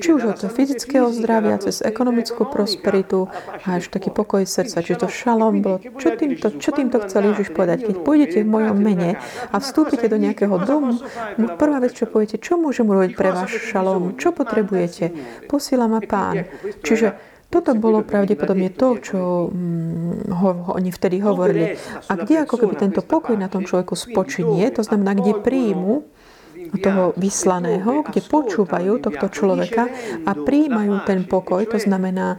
či 0.00 0.16
už 0.16 0.36
od 0.36 0.40
fyzického 0.40 1.12
zdravia, 1.12 1.60
cez 1.60 1.84
ekonomickú 1.84 2.48
prosperitu 2.48 3.28
a 3.64 3.76
až 3.76 3.92
taký 3.92 4.08
pokoj 4.08 4.44
srdca, 4.48 4.80
či 4.80 4.96
to 4.96 5.08
šalom 5.08 5.60
bolo. 5.60 5.76
Čo 5.80 6.16
týmto, 6.16 6.46
čo 6.56 6.70
týmto 6.72 6.96
chcel 7.04 7.32
Ježiš 7.32 7.52
povedať? 7.52 7.84
Keď 7.84 7.96
pôjdete 8.00 8.38
v 8.44 8.48
mojom 8.48 8.76
mene 8.80 9.20
a 9.52 9.56
vstúpite 9.60 10.08
do 10.08 10.16
nejakého 10.16 10.56
domu, 10.64 10.96
prvá 11.60 11.84
vec, 11.84 11.92
čo 11.92 12.08
poviete, 12.08 12.40
čo 12.40 12.56
môžem 12.56 12.88
urobiť 12.88 13.12
pre 13.12 13.30
váš 13.32 13.60
šalom, 13.68 14.16
čo 14.16 14.32
potrebujete? 14.32 15.12
Posiela 15.48 15.84
ma 15.84 16.00
pán. 16.00 16.48
Čiže 16.84 17.36
toto 17.48 17.72
bolo 17.72 18.04
pravdepodobne 18.04 18.68
to, 18.76 19.00
čo 19.00 19.20
hm, 19.48 20.28
ho, 20.36 20.50
ho, 20.52 20.70
oni 20.76 20.92
vtedy 20.92 21.24
hovorili. 21.24 21.80
A 22.08 22.12
kde 22.20 22.44
ako 22.44 22.60
keby 22.60 22.74
tento 22.76 23.00
pokoj 23.00 23.32
na 23.40 23.48
tom 23.48 23.64
človeku 23.64 23.96
spočinie, 23.96 24.68
to 24.68 24.84
znamená, 24.84 25.16
kde 25.16 25.40
príjmu 25.40 26.04
toho 26.76 27.16
vyslaného, 27.16 28.04
kde 28.04 28.20
počúvajú 28.20 29.00
tohto 29.00 29.26
človeka 29.32 29.88
a 30.28 30.30
príjmajú 30.36 31.08
ten 31.08 31.24
pokoj, 31.24 31.64
to 31.64 31.80
znamená, 31.80 32.36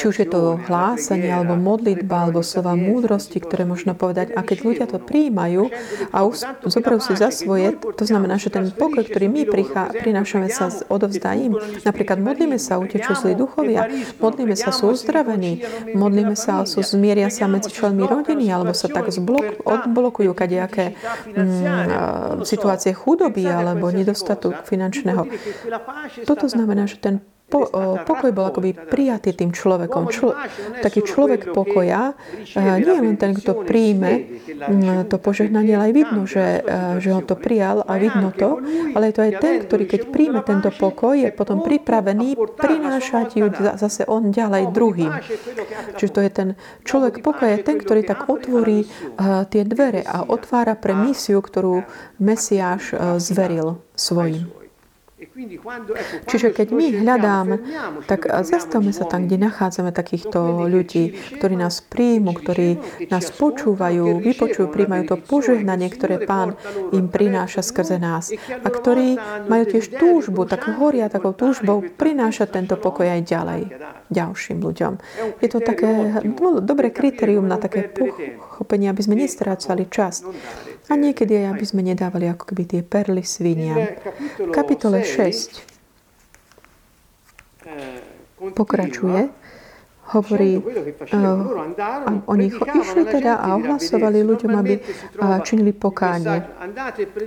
či 0.00 0.04
už 0.08 0.16
je 0.24 0.28
to 0.28 0.56
hlásanie, 0.64 1.28
alebo 1.28 1.60
modlitba, 1.60 2.24
alebo 2.24 2.40
slova 2.40 2.72
múdrosti, 2.72 3.36
ktoré 3.36 3.68
možno 3.68 3.92
povedať. 3.92 4.32
A 4.32 4.40
keď 4.40 4.58
ľudia 4.64 4.86
to 4.88 4.96
príjmajú 4.96 5.68
a 6.08 6.24
zoberú 6.64 7.04
si 7.04 7.12
za 7.20 7.28
svoje, 7.28 7.76
to 7.76 8.04
znamená, 8.08 8.40
že 8.40 8.48
ten 8.48 8.72
pokoj, 8.72 9.04
ktorý 9.04 9.28
my 9.28 9.42
prichá, 9.44 9.92
prinášame 9.92 10.48
sa, 10.48 10.72
odovzdá 10.88 11.36
im. 11.36 11.52
Napríklad 11.84 12.16
modlíme 12.16 12.56
sa, 12.56 12.80
utečú 12.80 13.12
zlí 13.12 13.36
duchovia, 13.36 13.92
modlíme 14.16 14.56
sa, 14.56 14.72
sú 14.72 14.96
uzdravení, 14.96 15.60
modlíme 15.92 16.32
sa, 16.32 16.64
sú 16.64 16.80
zmieria 16.80 17.28
sa 17.28 17.44
medzi 17.44 17.68
členmi 17.68 18.08
rodiny, 18.08 18.48
alebo 18.48 18.72
sa 18.72 18.88
tak 18.88 19.12
zblok, 19.12 19.68
odblokujú 19.68 20.32
kadejaké 20.32 20.96
mm, 21.36 22.40
situácie 22.48 22.96
chudoby 22.96 23.44
alebo 23.44 23.92
nedostatok 23.92 24.64
finančného. 24.64 25.28
Toto 26.24 26.48
znamená, 26.48 26.88
že 26.88 26.96
ten 26.96 27.20
po, 27.50 27.66
pokoj 28.06 28.30
bol 28.30 28.46
akoby 28.54 28.78
prijatý 28.78 29.34
tým 29.34 29.50
človekom. 29.50 30.06
Člo, 30.06 30.38
taký 30.78 31.02
človek 31.02 31.50
pokoja 31.50 32.14
nie 32.78 32.94
je 32.94 33.02
len 33.02 33.18
ten, 33.18 33.34
kto 33.34 33.66
príjme 33.66 34.38
to 35.10 35.18
požehnanie, 35.18 35.74
ale 35.74 35.90
aj 35.90 35.94
vidno, 35.98 36.22
že, 36.30 36.62
že 37.02 37.10
on 37.10 37.26
to 37.26 37.34
prijal 37.34 37.82
a 37.82 37.98
vidno 37.98 38.30
to, 38.30 38.62
ale 38.94 39.10
je 39.10 39.14
to 39.18 39.22
aj 39.26 39.32
ten, 39.42 39.54
ktorý 39.66 39.84
keď 39.90 40.00
príjme 40.14 40.40
tento 40.46 40.70
pokoj, 40.70 41.18
je 41.18 41.34
potom 41.34 41.66
pripravený 41.66 42.38
prinášať 42.54 43.42
ju 43.42 43.50
zase 43.74 44.06
on 44.06 44.30
ďalej 44.30 44.70
druhým. 44.70 45.10
Čiže 45.98 46.12
to 46.14 46.20
je 46.22 46.30
ten 46.30 46.48
človek 46.86 47.18
pokoja, 47.26 47.58
ten, 47.66 47.82
ktorý 47.82 48.06
tak 48.06 48.30
otvorí 48.30 48.86
tie 49.50 49.62
dvere 49.66 50.06
a 50.06 50.22
otvára 50.22 50.78
pre 50.78 50.94
misiu, 50.94 51.42
ktorú 51.42 51.82
Mesiáš 52.22 52.94
zveril 53.18 53.82
svojim. 53.98 54.59
Čiže 56.24 56.56
keď 56.56 56.68
my 56.72 56.86
hľadáme, 57.04 57.54
tak 58.08 58.24
zastavme 58.24 58.92
sa 58.96 59.04
tam, 59.04 59.28
kde 59.28 59.36
nachádzame 59.36 59.92
takýchto 59.92 60.64
ľudí, 60.64 61.12
ktorí 61.36 61.54
nás 61.60 61.84
príjmu, 61.84 62.32
ktorí 62.32 62.68
nás 63.12 63.28
počúvajú, 63.36 64.24
vypočujú, 64.24 64.72
príjmajú 64.72 65.02
to 65.12 65.16
požehnanie, 65.20 65.92
ktoré 65.92 66.24
Pán 66.24 66.56
im 66.96 67.12
prináša 67.12 67.60
skrze 67.60 68.00
nás. 68.00 68.32
A 68.48 68.68
ktorí 68.72 69.20
majú 69.44 69.64
tiež 69.68 69.92
túžbu, 69.92 70.48
tak 70.48 70.64
horia 70.80 71.12
takou 71.12 71.36
túžbou 71.36 71.84
prinášať 71.84 72.48
tento 72.56 72.80
pokoj 72.80 73.04
aj 73.04 73.20
ďalej 73.28 73.60
ďalším 74.10 74.58
ľuďom. 74.58 74.92
Je 75.38 75.48
to 75.48 75.62
také 75.62 76.18
dobré 76.60 76.90
kritérium 76.90 77.46
na 77.46 77.56
také 77.56 77.86
pochopenie, 77.86 78.90
aby 78.90 79.02
sme 79.06 79.16
nestrácali 79.16 79.86
čas. 79.86 80.26
A 80.88 80.92
niekedy 80.96 81.44
aj, 81.44 81.46
aby 81.54 81.64
sme 81.68 81.82
nedávali 81.84 82.26
ako 82.30 82.44
keby 82.50 82.62
tie 82.64 82.80
perly 82.80 83.22
sviniam. 83.22 83.78
V 84.40 84.50
kapitole 84.50 85.04
6 85.04 85.70
pokračuje, 88.56 89.28
hovorí, 90.10 90.58
uh, 90.58 92.26
oni 92.26 92.46
išli 92.50 93.02
teda 93.06 93.38
a 93.38 93.54
ohlasovali 93.54 94.26
ľuďom, 94.26 94.52
aby 94.58 94.74
uh, 94.82 95.38
činili 95.46 95.70
pokánie. 95.70 96.42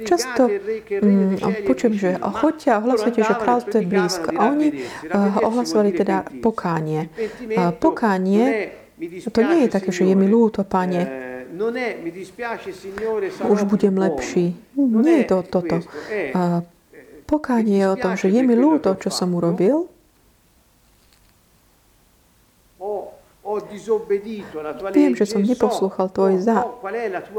Často 0.04 0.52
um, 0.52 1.40
počujem, 1.64 1.96
že 1.96 2.10
choďte 2.20 2.68
a 2.76 2.78
ohlasujte, 2.84 3.24
že 3.24 3.34
kráľstvo 3.40 3.76
je 3.80 3.86
blízko. 3.88 4.28
A 4.36 4.52
oni 4.52 4.68
uh, 4.76 5.48
ohlasovali 5.48 5.96
teda 5.96 6.28
pokánie. 6.44 7.08
Uh, 7.56 7.72
pokánie, 7.72 8.76
to 9.32 9.40
nie 9.40 9.68
je 9.68 9.70
také, 9.72 9.90
že 9.96 10.04
je 10.04 10.16
mi 10.20 10.28
ľúto, 10.28 10.68
pane, 10.68 11.32
už 13.50 13.62
budem 13.64 13.98
lepší. 13.98 14.46
Nie 14.76 15.18
je 15.22 15.26
to 15.30 15.38
toto. 15.46 15.76
Pokánie 17.26 17.78
je 17.82 17.88
o 17.90 17.96
tom, 17.96 18.14
že 18.18 18.28
je 18.28 18.42
mi 18.42 18.58
ľúto, 18.58 18.98
čo 18.98 19.14
som 19.14 19.32
urobil. 19.38 19.88
Viem, 24.94 25.14
že 25.14 25.30
som 25.30 25.46
neposlúchal 25.46 26.10
tvoj 26.10 26.42
zá... 26.42 26.66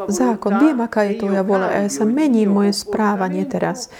zákon. 0.07 0.53
Viem, 0.63 0.79
aká 0.85 1.11
je 1.11 1.19
tvoja 1.19 1.43
vola. 1.43 1.75
A 1.75 1.89
ja 1.89 1.91
sa 1.91 2.07
mením 2.07 2.55
moje 2.55 2.77
správanie 2.77 3.43
teraz. 3.49 3.91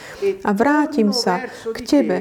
A 0.47 0.51
vrátim 0.55 1.11
sa 1.11 1.43
k 1.75 1.79
tebe 1.83 2.17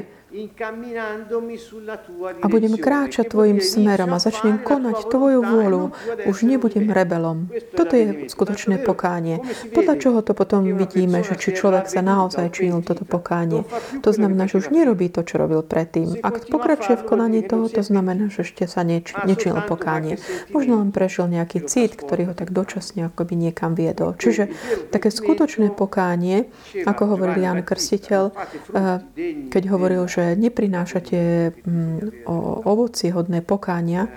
a 2.42 2.46
budem 2.50 2.74
kráčať 2.74 3.30
tvojim 3.30 3.62
smerom 3.62 4.10
a 4.10 4.18
začnem 4.18 4.58
konať 4.66 5.06
tvoju 5.06 5.40
vôľu. 5.46 5.94
Už 6.26 6.42
nebudem 6.42 6.90
rebelom. 6.90 7.46
Toto 7.78 7.94
je 7.94 8.26
skutočné 8.26 8.82
pokánie. 8.82 9.38
Podľa 9.70 9.94
čoho 10.02 10.18
to 10.26 10.34
potom 10.34 10.66
vidíme, 10.66 11.22
že 11.22 11.38
či 11.38 11.54
človek 11.54 11.86
sa 11.86 12.02
naozaj 12.02 12.50
činil 12.50 12.82
toto 12.82 13.06
pokánie. 13.06 13.62
To 14.02 14.10
znamená, 14.10 14.50
že 14.50 14.58
už 14.58 14.74
nerobí 14.74 15.06
to, 15.06 15.22
čo 15.22 15.38
robil 15.38 15.62
predtým. 15.62 16.18
Ak 16.26 16.50
pokračuje 16.50 16.98
v 16.98 17.06
konaní 17.06 17.40
toho, 17.46 17.70
to 17.70 17.86
znamená, 17.86 18.26
že 18.26 18.42
ešte 18.42 18.66
sa 18.66 18.82
neč- 18.82 19.14
nečinil 19.22 19.62
pokánie. 19.70 20.18
Možno 20.50 20.82
len 20.82 20.90
prešiel 20.90 21.30
nejaký 21.30 21.62
cít, 21.62 21.94
ktorý 21.94 22.32
ho 22.32 22.34
tak 22.34 22.50
dočasne 22.50 23.06
akoby 23.06 23.38
niekam 23.38 23.78
viedol. 23.78 24.18
Čiže 24.18 24.50
také 24.90 25.14
skutočné 25.14 25.70
pokánie, 25.70 26.50
ako 26.82 27.14
hovoril 27.14 27.38
Jan 27.38 27.62
Krstiteľ, 27.62 28.22
eh, 28.34 28.98
keď 29.46 29.62
hovoril, 29.70 30.02
že 30.10 30.23
neprinášate 30.32 31.20
mm, 31.52 32.24
ovoci 32.64 33.12
hodné 33.12 33.44
pokánia, 33.44 34.08
e, 34.08 34.10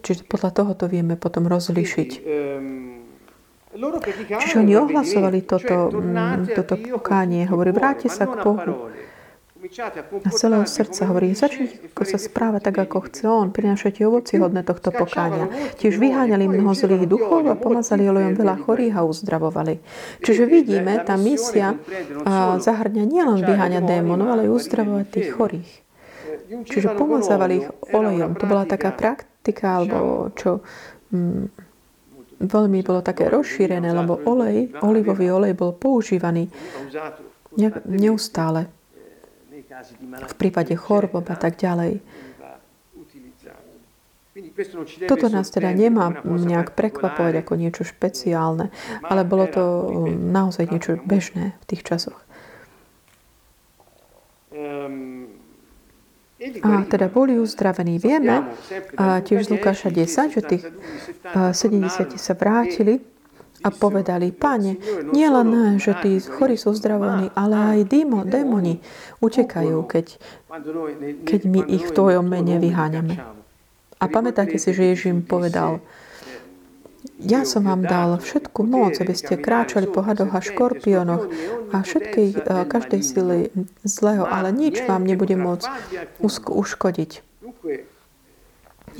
čiže 0.00 0.24
podľa 0.24 0.50
toho 0.56 0.72
to 0.72 0.88
vieme 0.88 1.20
potom 1.20 1.44
rozlišiť. 1.44 2.10
Čiže 4.40 4.56
oni 4.56 4.74
ohlasovali 4.74 5.44
toto, 5.44 5.92
mm, 5.92 6.56
toto 6.56 6.74
pokánie, 6.80 7.44
hovorí, 7.44 7.70
vráte 7.70 8.08
sa 8.08 8.24
k 8.24 8.40
Bohu 8.40 8.88
a 10.24 10.30
celého 10.32 10.64
srdca 10.64 11.04
hovorí, 11.04 11.36
začnite 11.36 11.92
sa 11.92 12.16
správa 12.16 12.64
tak, 12.64 12.80
ako 12.80 13.12
chce 13.12 13.28
On, 13.28 13.52
prinášajte 13.52 14.00
ovoci 14.08 14.40
hodné 14.40 14.64
tohto 14.64 14.88
pokáňa. 14.88 15.76
Tiež 15.76 16.00
vyháňali 16.00 16.48
mnoho 16.48 16.72
zlých 16.72 17.04
duchov 17.04 17.44
a 17.44 17.60
pomazali 17.60 18.08
olejom 18.08 18.40
veľa 18.40 18.56
chorých 18.64 18.96
a 18.96 19.04
uzdravovali. 19.04 19.84
Čiže 20.24 20.48
vidíme, 20.48 21.04
tá 21.04 21.20
misia 21.20 21.76
zahrňa 22.56 23.04
nielen 23.04 23.44
vyháňať 23.44 23.84
démonov, 23.84 24.32
ale 24.32 24.48
aj 24.48 24.56
uzdravovať 24.56 25.06
tých 25.12 25.28
chorých. 25.36 25.70
Čiže 26.64 26.96
pomazávali 26.96 27.60
ich 27.60 27.68
olejom. 27.92 28.40
To 28.40 28.44
bola 28.48 28.64
taká 28.64 28.96
praktika, 28.96 29.76
alebo 29.76 30.32
čo 30.40 30.64
mm, 31.12 31.44
veľmi 32.40 32.80
bolo 32.80 33.04
také 33.04 33.28
rozšírené, 33.28 33.92
lebo 33.92 34.24
olej, 34.24 34.72
olivový 34.80 35.28
olej 35.28 35.52
bol 35.52 35.76
používaný 35.76 36.48
neustále 37.84 38.79
v 40.28 40.34
prípade 40.38 40.74
chorôb 40.76 41.26
a 41.30 41.36
tak 41.36 41.56
ďalej. 41.60 42.00
Toto 45.10 45.26
nás 45.26 45.50
teda 45.50 45.74
nemá 45.74 46.22
nejak 46.22 46.78
prekvapovať 46.78 47.42
ako 47.42 47.52
niečo 47.58 47.82
špeciálne, 47.82 48.70
ale 49.02 49.22
bolo 49.26 49.50
to 49.50 49.64
naozaj 50.14 50.70
niečo 50.70 50.96
bežné 51.02 51.58
v 51.60 51.64
tých 51.66 51.82
časoch. 51.82 52.16
A 56.40 56.70
teda 56.88 57.12
boli 57.12 57.36
uzdravení. 57.36 58.00
Vieme, 58.00 58.48
tiež 58.96 59.50
z 59.50 59.52
Lukáša 59.52 59.92
10, 59.92 60.32
že 60.32 60.40
tých 60.40 60.64
70 61.36 62.16
sa 62.16 62.32
vrátili 62.32 63.04
a 63.60 63.68
povedali, 63.68 64.32
Pane, 64.32 64.80
nie 65.12 65.28
len, 65.28 65.76
že 65.76 65.92
tí 66.00 66.16
chorí 66.20 66.56
sú 66.56 66.72
uzdravení, 66.72 67.28
ale 67.36 67.56
aj 67.76 67.78
démo, 67.88 68.24
démoni 68.24 68.80
utekajú, 69.20 69.84
keď, 69.84 70.06
keď 71.28 71.40
my 71.44 71.60
ich 71.68 71.84
v 71.88 71.94
Tvojom 71.94 72.24
mene 72.24 72.56
vyháňame. 72.56 73.20
A 74.00 74.04
pamätáte 74.08 74.56
si, 74.56 74.72
že 74.72 74.96
Ježiš 74.96 75.12
im 75.12 75.20
povedal, 75.20 75.84
ja 77.20 77.44
som 77.44 77.68
vám 77.68 77.84
dal 77.84 78.16
všetku 78.16 78.64
moc, 78.64 78.96
aby 78.96 79.12
ste 79.12 79.36
kráčali 79.36 79.84
po 79.88 80.00
hadoch 80.00 80.32
a 80.32 80.40
škorpiónoch 80.40 81.28
a 81.72 81.76
všetkej, 81.84 82.28
eh, 82.32 82.64
každej 82.64 83.00
sily 83.04 83.38
zlého, 83.84 84.24
ale 84.24 84.52
nič 84.52 84.80
vám 84.88 85.04
nebude 85.04 85.36
môcť 85.36 85.68
uškodiť. 86.48 87.29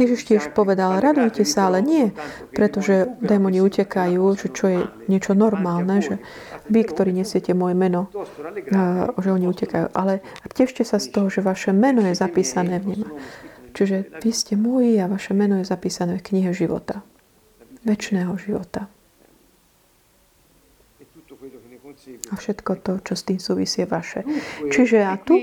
Ježiš 0.01 0.25
tiež 0.25 0.57
povedal, 0.57 0.97
radujte 0.97 1.45
sa, 1.45 1.69
ale 1.69 1.85
nie, 1.85 2.09
pretože 2.57 3.05
démoni 3.21 3.61
utekajú, 3.61 4.25
že 4.33 4.49
čo 4.49 4.65
je 4.73 4.81
niečo 5.13 5.37
normálne, 5.37 6.01
že 6.01 6.17
vy, 6.73 6.81
ktorí 6.89 7.13
nesiete 7.13 7.53
moje 7.53 7.77
meno, 7.77 8.09
že 9.21 9.29
oni 9.29 9.45
utekajú. 9.45 9.93
Ale 9.93 10.25
tešte 10.57 10.89
sa 10.89 10.97
z 10.97 11.13
toho, 11.13 11.29
že 11.29 11.45
vaše 11.45 11.77
meno 11.77 12.01
je 12.01 12.17
zapísané 12.17 12.81
v 12.81 12.97
neba. 12.97 13.13
Čiže 13.77 14.25
vy 14.25 14.31
ste 14.33 14.57
moji 14.57 14.97
a 14.99 15.07
vaše 15.07 15.37
meno 15.37 15.61
je 15.61 15.69
zapísané 15.69 16.17
v 16.17 16.27
knihe 16.33 16.51
života. 16.57 17.05
Večného 17.85 18.35
života. 18.41 18.89
A 22.31 22.35
všetko 22.41 22.73
to, 22.81 22.93
čo 23.05 23.15
s 23.15 23.23
tým 23.29 23.37
súvisí, 23.37 23.85
je 23.85 23.89
vaše. 23.89 24.21
Čiže 24.73 25.05
a 25.05 25.21
tu 25.21 25.37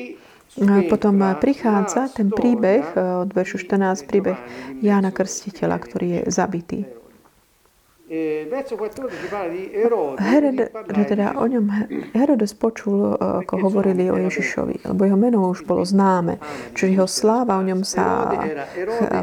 potom 0.87 1.19
prichádza 1.41 2.07
ten 2.15 2.31
príbeh 2.31 2.95
od 2.95 3.29
veršu 3.35 3.59
14, 3.59 4.07
príbeh 4.07 4.39
Jána 4.79 5.11
Krstiteľa, 5.11 5.77
ktorý 5.81 6.07
je 6.07 6.21
zabitý. 6.31 6.87
Herod, 10.15 10.71
teda 11.11 11.35
o 11.35 11.43
ňom 11.43 11.65
Herodes 12.15 12.55
počul, 12.55 13.19
ako 13.19 13.67
hovorili 13.67 14.07
o 14.07 14.15
Ježišovi, 14.15 14.87
lebo 14.87 15.03
jeho 15.03 15.19
meno 15.19 15.51
už 15.51 15.67
bolo 15.67 15.83
známe. 15.83 16.39
Čiže 16.71 16.95
jeho 16.95 17.03
sláva 17.03 17.59
o 17.59 17.67
ňom 17.67 17.83
sa, 17.83 18.31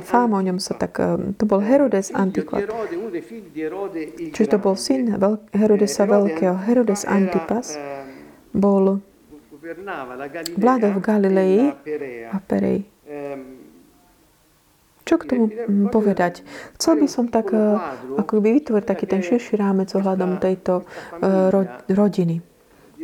fáma 0.04 0.36
o 0.36 0.44
ňom 0.44 0.60
sa 0.60 0.76
tak, 0.76 1.00
to 1.40 1.44
bol 1.48 1.64
Herodes 1.64 2.12
Antipas. 2.12 2.60
Čiže 4.36 4.48
to 4.52 4.60
bol 4.60 4.76
syn 4.76 5.16
Herodesa 5.56 6.04
Veľkého. 6.04 6.52
Herodes 6.68 7.08
Antipas 7.08 7.80
bol 8.52 9.00
vládol 10.56 10.92
v 10.96 11.00
Galilei 11.00 11.56
a 12.28 12.38
Perej. 12.40 12.78
Čo 15.04 15.20
k 15.20 15.24
tomu 15.28 15.44
povedať? 15.92 16.40
Chcel 16.80 17.04
by 17.04 17.06
som 17.12 17.28
tak, 17.28 17.52
eh, 17.52 17.76
ako 18.16 18.40
by 18.40 18.56
vytvoriť 18.56 18.86
taký 18.88 19.04
ten 19.04 19.20
širší 19.20 19.60
rámec 19.60 19.92
ohľadom 19.92 20.40
tejto 20.40 20.88
ro, 21.20 21.60
rodiny 21.92 22.40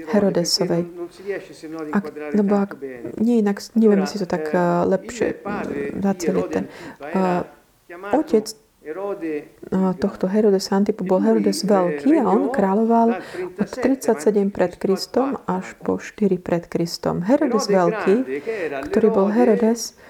Herodesovej. 0.09 0.88
Ak, 1.92 2.05
lebo 2.33 2.53
ak, 2.57 2.81
nie 3.20 3.44
inak, 3.44 3.61
nevieme 3.77 4.09
si 4.09 4.16
to 4.16 4.25
tak 4.25 4.49
uh, 4.55 4.88
lepšie 4.88 5.44
zacieliť. 6.01 6.46
Ten 6.49 6.64
otec 8.14 8.46
tohto 10.00 10.24
Herodesa 10.24 10.80
Antipu 10.80 11.04
bol 11.04 11.20
Herodes 11.20 11.68
Veľký 11.68 12.16
a 12.16 12.24
on 12.24 12.48
kráľoval 12.48 13.20
od 13.60 13.68
37 13.68 14.48
pred 14.48 14.72
Kristom 14.80 15.36
až 15.44 15.76
po 15.84 16.00
4 16.00 16.40
pred 16.40 16.64
Kristom. 16.64 17.20
Herodes 17.20 17.68
Veľký, 17.68 18.24
ktorý 18.88 19.08
bol 19.12 19.28
Herodes, 19.28 20.00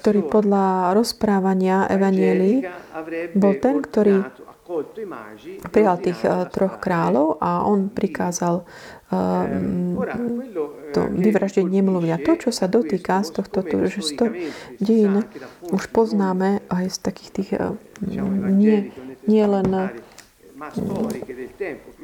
ktorý 0.00 0.20
podľa 0.24 0.96
rozprávania 0.96 1.84
Evanielii 1.92 2.64
bol 3.36 3.60
ten, 3.60 3.84
ktorý 3.84 4.24
prijal 5.68 5.96
tých 6.00 6.20
uh, 6.24 6.48
troch 6.48 6.80
kráľov 6.80 7.36
a 7.40 7.64
on 7.68 7.92
prikázal 7.92 8.64
uh, 8.64 9.46
to 10.96 11.00
vyvraždiť 11.08 11.66
nemluvňa. 11.68 12.16
To, 12.24 12.32
čo 12.40 12.50
sa 12.50 12.64
dotýka 12.64 13.20
z 13.20 13.40
tohto 13.40 13.60
že 13.64 14.00
z 14.00 14.12
to 14.16 14.26
dejín, 14.80 15.28
už 15.68 15.82
poznáme 15.92 16.64
aj 16.72 16.84
z 16.88 16.98
takých 17.04 17.30
tých 17.30 17.50
uh, 17.60 17.76
nie, 18.48 18.92
nie 19.28 19.44
len 19.44 19.92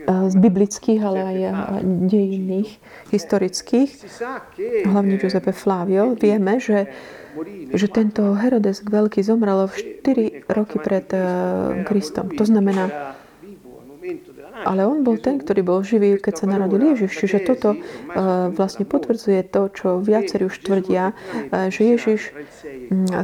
z 0.07 0.35
biblických, 0.37 1.01
ale 1.01 1.19
aj 1.23 1.39
dejinných, 2.11 2.77
historických, 3.15 3.91
hlavne 4.85 5.17
Giuseppe 5.17 5.55
Flavio, 5.55 6.19
vieme, 6.19 6.61
že, 6.61 6.91
že 7.75 7.87
tento 7.89 8.35
Herodes 8.35 8.83
Veľký 8.83 9.23
zomrel 9.23 9.71
4 9.71 10.51
roky 10.51 10.77
pred 10.83 11.07
Kristom. 11.87 12.35
To 12.35 12.45
znamená, 12.45 13.15
ale 14.61 14.85
on 14.85 15.01
bol 15.01 15.17
ten, 15.17 15.41
ktorý 15.41 15.65
bol 15.65 15.81
živý, 15.81 16.21
keď 16.21 16.35
sa 16.45 16.47
narodil 16.51 16.93
Ježiš. 16.93 17.17
Čiže 17.17 17.39
toto 17.49 17.81
vlastne 18.53 18.85
potvrdzuje 18.85 19.49
to, 19.49 19.73
čo 19.73 19.89
viacerí 20.05 20.51
už 20.51 20.61
tvrdia, 20.61 21.17
že 21.73 21.97
Ježiš 21.97 22.37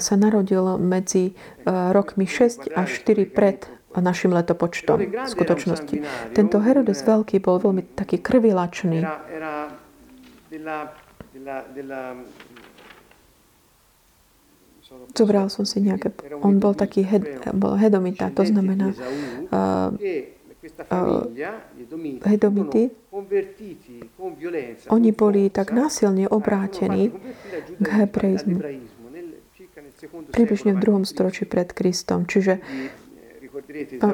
sa 0.01 0.15
narodil 0.17 0.81
medzi 0.81 1.37
rokmi 1.69 2.25
6 2.25 2.73
až 2.73 2.89
4 3.05 3.29
pred 3.29 3.69
našim 3.97 4.33
letopočtom 4.33 5.01
v 5.01 5.29
skutočnosti. 5.29 5.97
Tento 6.37 6.57
Herodes 6.61 7.01
Veľký 7.01 7.41
bol 7.41 7.57
veľmi 7.61 7.97
taký 7.97 8.21
krvilačný. 8.21 9.05
Zobral 15.17 15.49
som 15.49 15.65
si 15.65 15.81
nejaké... 15.81 16.13
On 16.45 16.61
bol 16.61 16.77
taký 16.77 17.03
hed, 17.03 17.25
bol 17.57 17.81
hedomita, 17.81 18.29
to 18.33 18.45
znamená 18.45 18.93
uh, 19.49 19.91
uh, 20.93 21.25
hedomity. 22.29 22.93
Oni 24.93 25.11
boli 25.17 25.49
tak 25.49 25.73
násilne 25.73 26.29
obrátení 26.29 27.17
k 27.81 27.87
hebrejzmu 27.87 28.61
približne 30.33 30.77
v 30.77 30.83
druhom 30.83 31.05
storočí 31.09 31.49
pred 31.49 31.73
Kristom. 31.73 32.29
Čiže 32.29 32.61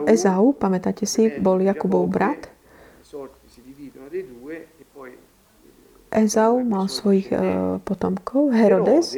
Ezau, 0.07 0.55
pamätáte 0.55 1.03
si, 1.03 1.27
bol 1.42 1.59
Jakubov 1.59 2.07
brat. 2.07 2.47
Ezau 6.12 6.61
mal 6.62 6.87
svojich 6.87 7.33
uh, 7.33 7.81
potomkov, 7.83 8.53
Herodes 8.53 9.16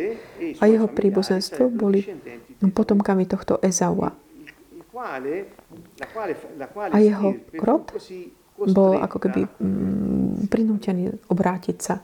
a 0.59 0.65
jeho 0.65 0.87
príbuzenstvo 0.89 1.69
boli 1.69 2.07
potomkami 2.71 3.27
tohto 3.27 3.59
Ezaua. 3.61 4.15
A 6.91 6.97
jeho 7.03 7.29
rod 7.59 7.85
bol 8.55 9.03
ako 9.03 9.19
keby 9.19 9.43
mm, 9.59 10.47
prinútený 10.47 11.11
obrátiť 11.27 11.77
sa. 11.83 11.99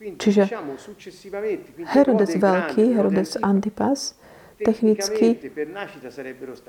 Čiže 0.00 0.48
Herodes 1.94 2.32
Veľký, 2.34 2.84
Herodes 2.96 3.38
Antipas, 3.38 4.18
technicky 4.60 5.36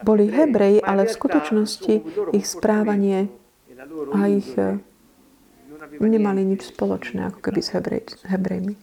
boli 0.04 0.32
Hebreji, 0.32 0.80
ale 0.84 1.08
v 1.08 1.12
skutočnosti 1.12 1.96
ich 2.36 2.46
správanie 2.48 3.28
a 4.14 4.30
ich 4.30 4.52
eh, 4.56 4.78
nemali 6.00 6.46
nič 6.46 6.72
spoločné 6.72 7.28
ako 7.34 7.40
keby 7.44 7.60
s 7.60 7.70
Hebrej, 7.76 8.04
Hebrejmi. 8.30 8.76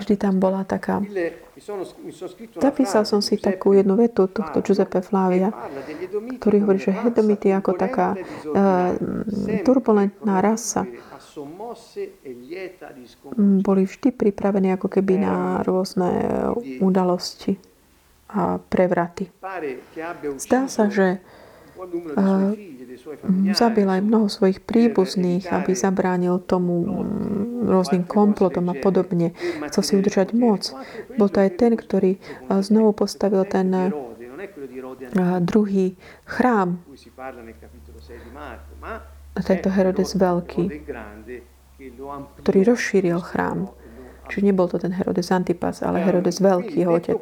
Vždy 0.00 0.14
tam 0.16 0.38
bola 0.38 0.62
taká... 0.62 1.02
Zapísal 2.56 3.02
som 3.04 3.20
si 3.20 3.36
takú 3.36 3.74
jednu 3.74 3.98
vetu 3.98 4.30
tohto 4.30 4.62
Giuseppe 4.62 5.02
Flavia, 5.02 5.50
ktorý 6.38 6.64
hovorí, 6.64 6.78
že 6.78 6.94
Hedomity 6.94 7.50
ako 7.50 7.74
taká 7.74 8.14
uh, 8.14 8.94
turbulentná 9.66 10.38
rasa 10.38 10.86
Mm, 13.38 13.62
boli 13.62 13.86
vždy 13.86 14.10
pripravení 14.10 14.74
ako 14.74 14.90
keby 14.90 15.22
na 15.22 15.62
rôzne 15.62 16.10
udalosti 16.82 17.54
a 18.30 18.58
prevraty. 18.58 19.30
Zdá 20.38 20.66
sa, 20.66 20.90
že 20.90 21.22
zabil 23.54 23.86
aj 23.86 24.00
mnoho 24.02 24.26
svojich 24.26 24.62
príbuzných, 24.64 25.50
aby 25.50 25.72
zabránil 25.76 26.42
tomu 26.42 26.86
mm, 26.86 27.70
rôznym 27.70 28.04
komplotom 28.08 28.70
a 28.70 28.74
podobne. 28.78 29.36
Chcel 29.70 29.82
si 29.82 29.92
udržať 29.98 30.34
moc. 30.34 30.70
Bol 31.14 31.28
to 31.28 31.44
aj 31.44 31.50
ten, 31.60 31.76
ktorý 31.76 32.18
znovu 32.48 32.96
postavil 32.96 33.46
ten 33.46 33.92
druhý 35.44 35.94
chrám 36.24 36.80
tento 39.38 39.68
Herodes 39.70 40.18
Veľký, 40.18 40.64
ktorý 42.42 42.60
rozšíril 42.66 43.18
chrám. 43.22 43.70
Čiže 44.30 44.46
nebol 44.46 44.70
to 44.70 44.78
ten 44.78 44.94
Herodes 44.94 45.34
Antipas, 45.34 45.82
ale 45.82 46.06
Herodes 46.06 46.38
Veľký, 46.38 46.86
jeho 46.86 46.94
otec. 46.94 47.18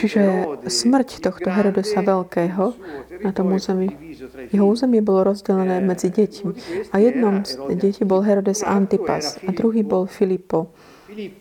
Čiže 0.00 0.20
smrť 0.64 1.20
tohto 1.20 1.52
Herodesa 1.52 2.00
Veľkého 2.00 2.72
na 3.20 3.30
tom 3.36 3.52
území, 3.52 4.16
jeho 4.48 4.64
územie 4.64 5.04
bolo 5.04 5.28
rozdelené 5.28 5.84
medzi 5.84 6.08
deťmi. 6.08 6.52
A 6.90 6.96
jednom 7.04 7.44
z 7.44 7.60
detí 7.76 8.08
bol 8.08 8.24
Herodes 8.24 8.64
Antipas 8.64 9.36
a 9.44 9.52
druhý 9.52 9.84
bol 9.84 10.08
Filipo, 10.08 10.72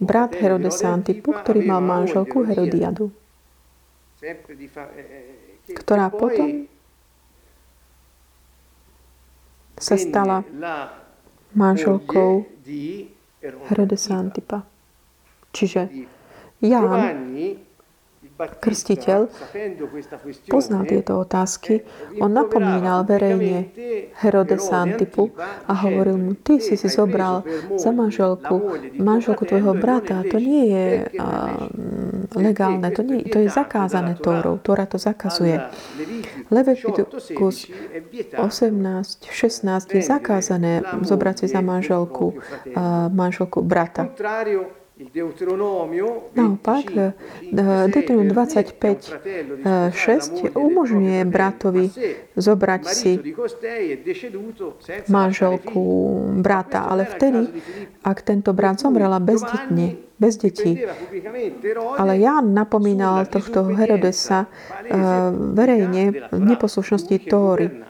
brat 0.04 0.36
Herodesa 0.36 0.92
Antipu, 0.92 1.32
ktorý 1.32 1.64
mal 1.64 1.80
manželku 1.80 2.44
Herodiadu, 2.44 3.16
ktorá 5.72 6.12
potom 6.12 6.68
sa 9.80 9.96
stala 9.96 10.44
manželkou 11.56 12.44
Herodesa 13.42 14.16
Antipa. 14.20 14.64
Čiže 15.52 15.90
Ján, 16.62 17.36
krstiteľ 18.40 19.28
poznal 20.48 20.88
tieto 20.88 21.20
otázky, 21.20 21.84
on 22.24 22.32
napomínal 22.32 23.04
verejne 23.04 23.76
Herodesa 24.24 24.80
Antipu 24.80 25.36
a 25.68 25.74
hovoril 25.84 26.16
mu, 26.16 26.32
ty 26.40 26.64
si 26.64 26.80
si 26.80 26.88
zobral 26.88 27.44
za 27.76 27.92
manželku 27.92 28.80
manželku 28.96 29.44
tvojho 29.44 29.76
brata. 29.76 30.24
To 30.32 30.38
nie 30.40 30.72
je 30.72 30.86
uh, 31.20 31.68
legálne, 32.40 32.88
to, 32.96 33.04
nie, 33.04 33.28
to 33.28 33.44
je 33.44 33.50
zakázané 33.52 34.16
Tórou. 34.16 34.60
Tóra 34.64 34.88
to 34.88 34.96
zakazuje. 34.96 35.60
Leviticus 36.48 37.68
18, 38.40 39.28
16 39.28 39.96
je 39.96 40.02
zakázané 40.04 40.84
zobrať 41.04 41.36
si 41.44 41.48
za 41.52 41.60
manželku 41.60 42.40
uh, 42.40 43.12
manželku 43.12 43.60
brata. 43.60 44.08
Naopak, 46.36 46.86
Deuteronom 47.88 48.28
25, 48.28 49.16
6 49.96 50.60
umožňuje 50.60 51.24
bratovi 51.24 51.88
zobrať 52.36 52.82
si 52.84 53.16
manželku 55.08 55.84
brata, 56.44 56.84
ale 56.84 57.08
vtedy, 57.08 57.48
ak 58.04 58.28
tento 58.28 58.52
brat 58.52 58.84
zomrela 58.84 59.24
bezdetne, 59.24 59.96
bez 60.20 60.36
detí. 60.36 60.84
Ale 61.96 62.20
Ján 62.20 62.52
napomínal 62.52 63.24
tohto 63.32 63.72
Herodesa 63.72 64.52
verejne 65.56 66.28
v 66.28 66.44
neposlušnosti 66.44 67.16
Tóry. 67.24 67.88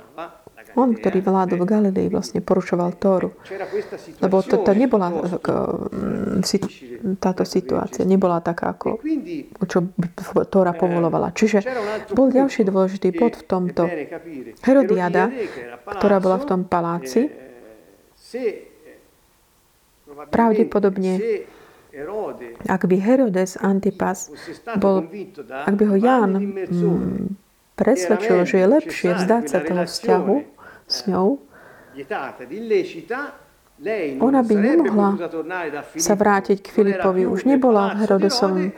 On, 0.78 0.89
ktorý 0.93 1.26
vládol 1.26 1.65
v 1.65 1.70
Galilei, 1.70 2.07
vlastne 2.13 2.45
porušoval 2.45 2.97
Tóru. 3.01 3.34
Lebo 4.22 4.45
to, 4.45 4.61
to 4.61 4.72
nebola 4.78 5.09
mm, 5.09 6.45
táto 7.17 7.43
situácia, 7.47 8.05
nebola 8.05 8.43
taká, 8.43 8.78
ako, 8.78 9.01
čo 9.65 9.89
by 9.89 10.07
Tóra 10.49 10.78
povolovala. 10.78 11.34
Čiže 11.34 11.65
bol 12.13 12.30
ďalší 12.30 12.67
dôležitý 12.70 13.15
bod 13.17 13.39
v 13.39 13.43
tomto. 13.45 13.84
Herodiada, 14.61 15.34
ktorá 15.86 16.22
bola 16.22 16.38
v 16.38 16.45
tom 16.45 16.61
paláci, 16.67 17.34
pravdepodobne 20.30 21.45
ak 22.70 22.82
by 22.86 22.97
Herodes 23.01 23.57
Antipas 23.59 24.30
bol, 24.78 25.09
ak 25.49 25.74
by 25.74 25.84
ho 25.89 25.95
Ján 25.97 26.32
mm, 26.70 27.34
presvedčil, 27.74 28.45
že 28.45 28.55
je 28.61 28.67
lepšie 28.67 29.09
vzdať 29.17 29.43
sa 29.49 29.59
toho 29.65 29.84
vzťahu, 29.89 30.36
s 30.89 31.05
ňou, 31.05 31.37
ona 34.19 34.43
by 34.43 34.55
nemohla 34.59 35.09
sa 35.95 36.13
vrátiť 36.19 36.59
k 36.59 36.67
Filipovi. 36.67 37.23
Už 37.23 37.47
nebola 37.47 37.95
v 37.95 38.03
Herodesovom 38.03 38.75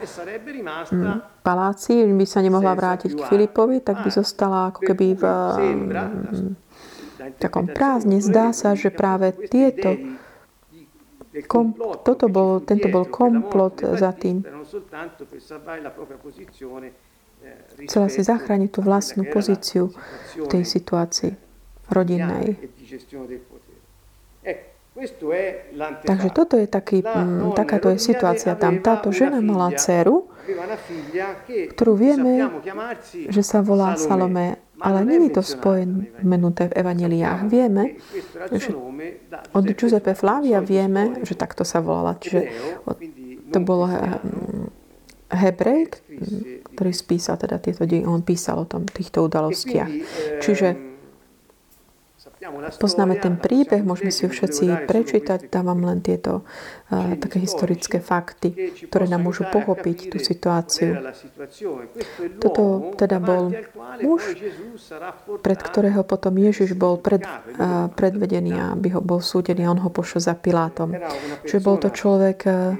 paláci, 1.42 2.06
by 2.06 2.22
sa 2.22 2.38
nemohla 2.38 2.70
vrátiť 2.78 3.18
k 3.18 3.20
Filipovi, 3.26 3.82
tak 3.82 4.06
by 4.06 4.10
zostala 4.14 4.70
ako 4.70 4.80
keby 4.86 5.06
v 5.18 5.24
takom 7.42 7.66
prázdne. 7.66 8.22
Zdá 8.22 8.54
sa, 8.54 8.78
že 8.78 8.94
práve 8.94 9.34
tieto 9.50 9.98
kom, 11.50 11.74
toto 12.06 12.30
bol, 12.30 12.62
tento 12.62 12.86
bol 12.86 13.10
komplot 13.10 13.82
za 13.98 14.14
tým. 14.14 14.46
Chcela 17.90 18.06
si 18.06 18.22
zachrániť 18.22 18.70
tú 18.70 18.86
vlastnú 18.86 19.26
pozíciu 19.26 19.90
v 20.38 20.46
tej 20.46 20.62
situácii 20.62 21.51
rodinnej. 21.90 22.60
Takže 26.04 26.28
toto 26.36 26.60
je 26.60 26.68
taký, 26.68 27.00
m, 27.00 27.56
takáto 27.56 27.88
je 27.88 27.96
situácia 27.96 28.52
tam. 28.60 28.84
Táto 28.84 29.08
žena 29.08 29.40
mala 29.40 29.72
dceru, 29.72 30.28
ktorú 31.72 31.92
vieme, 31.96 32.44
že 33.32 33.40
sa 33.40 33.64
volá 33.64 33.96
Salome, 33.96 34.60
ale 34.76 35.00
je 35.08 35.32
to 35.32 35.40
spomenuté 35.40 36.68
v 36.68 36.76
evaneliách. 36.76 37.40
Vieme, 37.48 37.96
že 38.52 38.76
od 39.56 39.64
Giuseppe 39.72 40.12
Flavia 40.12 40.60
vieme, 40.60 41.24
že 41.24 41.40
takto 41.40 41.64
sa 41.64 41.80
volala. 41.80 42.20
Čiže 42.20 42.52
to 43.48 43.58
bol 43.64 43.88
Hebrej, 45.32 45.88
ktorý 46.76 46.92
spísal 46.92 47.40
teda 47.40 47.56
tieto 47.64 47.88
on 48.04 48.20
písal 48.20 48.60
o 48.60 48.68
tom, 48.68 48.84
týchto 48.84 49.24
udalostiach. 49.24 49.88
Čiže 50.44 50.91
Poznáme 52.82 53.22
ten 53.22 53.38
príbeh, 53.38 53.86
môžeme 53.86 54.10
si 54.10 54.26
ho 54.26 54.30
všetci 54.30 54.88
prečítať. 54.90 55.46
Dávam 55.46 55.78
len 55.86 56.02
tieto 56.02 56.42
uh, 56.42 57.14
také 57.14 57.38
historické 57.38 58.02
fakty, 58.02 58.74
ktoré 58.90 59.06
nám 59.06 59.30
môžu 59.30 59.46
pochopiť 59.46 60.10
tú 60.10 60.18
situáciu. 60.18 60.98
Toto 62.42 62.94
teda 62.98 63.22
bol 63.22 63.54
muž, 64.02 64.34
pred 65.38 65.58
ktorého 65.62 66.02
potom 66.02 66.34
Ježiš 66.34 66.74
bol 66.74 66.98
pred, 66.98 67.22
uh, 67.22 67.86
predvedený, 67.94 68.74
aby 68.74 68.98
ho 68.98 69.00
bol 69.04 69.22
súdený 69.22 69.66
a 69.66 69.72
on 69.72 69.82
ho 69.82 69.90
pošol 69.92 70.18
za 70.18 70.34
Pilátom. 70.34 70.90
Čiže 71.46 71.62
bol 71.62 71.78
to 71.78 71.94
človek, 71.94 72.38
uh, 72.50 72.74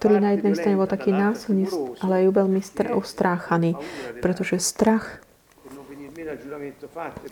ktorý 0.00 0.18
na 0.18 0.32
jednej 0.34 0.56
strane 0.56 0.80
bol 0.80 0.88
taký 0.88 1.12
násilný, 1.12 1.68
ale 2.00 2.24
aj 2.24 2.34
veľmi 2.34 2.60
ustráchaný, 2.96 3.76
pretože 4.24 4.58
strach 4.58 5.20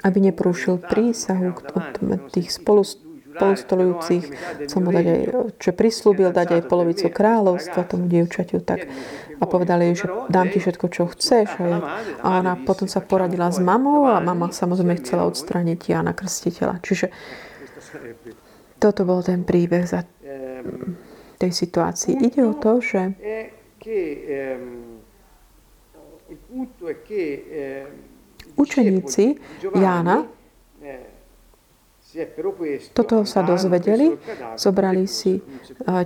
aby 0.04 0.18
neporušil 0.20 0.82
prísahu 0.82 1.54
od 1.54 2.20
tých 2.32 2.50
spolu, 2.50 2.82
spolustolujúcich, 3.30 4.24
chcel 4.66 4.80
mu 4.82 4.90
dať 4.90 5.06
aj, 5.06 5.22
čo 5.62 5.70
prislúbil 5.70 6.34
dať 6.34 6.60
aj 6.60 6.62
polovicu 6.66 7.06
kráľovstva 7.08 7.86
tomu 7.86 8.10
dievčaťu, 8.10 8.58
tak 8.60 8.90
a 9.40 9.44
povedali, 9.48 9.96
že 9.96 10.04
dám 10.28 10.52
ti 10.52 10.60
všetko, 10.60 10.86
čo 10.92 11.08
chceš. 11.08 11.48
A, 11.56 11.80
ona 12.20 12.60
potom 12.60 12.84
sa 12.84 13.00
poradila 13.00 13.48
s 13.48 13.56
mamou 13.56 14.04
a 14.04 14.20
mama 14.20 14.52
samozrejme 14.52 15.00
chcela 15.00 15.24
odstraniť 15.24 15.80
Jana 15.80 16.12
Krstiteľa. 16.12 16.84
Čiže 16.84 17.08
toto 18.76 19.08
bol 19.08 19.24
ten 19.24 19.48
príbeh 19.48 19.88
za 19.88 20.04
tej 21.40 21.52
situácii. 21.56 22.20
Ide 22.20 22.44
o 22.44 22.52
to, 22.52 22.84
že 22.84 23.16
Učeníci 28.60 29.40
Jána 29.72 30.28
toto 32.90 33.22
sa 33.22 33.46
dozvedeli, 33.46 34.18
zobrali 34.58 35.06
si 35.06 35.38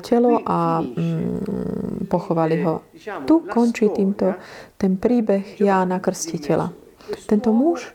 telo 0.04 0.36
a 0.44 0.84
mm, 0.84 2.04
pochovali 2.12 2.60
ho. 2.60 2.84
Tu 3.24 3.34
končí 3.48 3.88
týmto 3.88 4.36
ten 4.76 5.00
príbeh 5.00 5.56
Jána 5.56 6.04
Krstiteľa. 6.04 6.76
Tento 7.24 7.56
muž, 7.56 7.88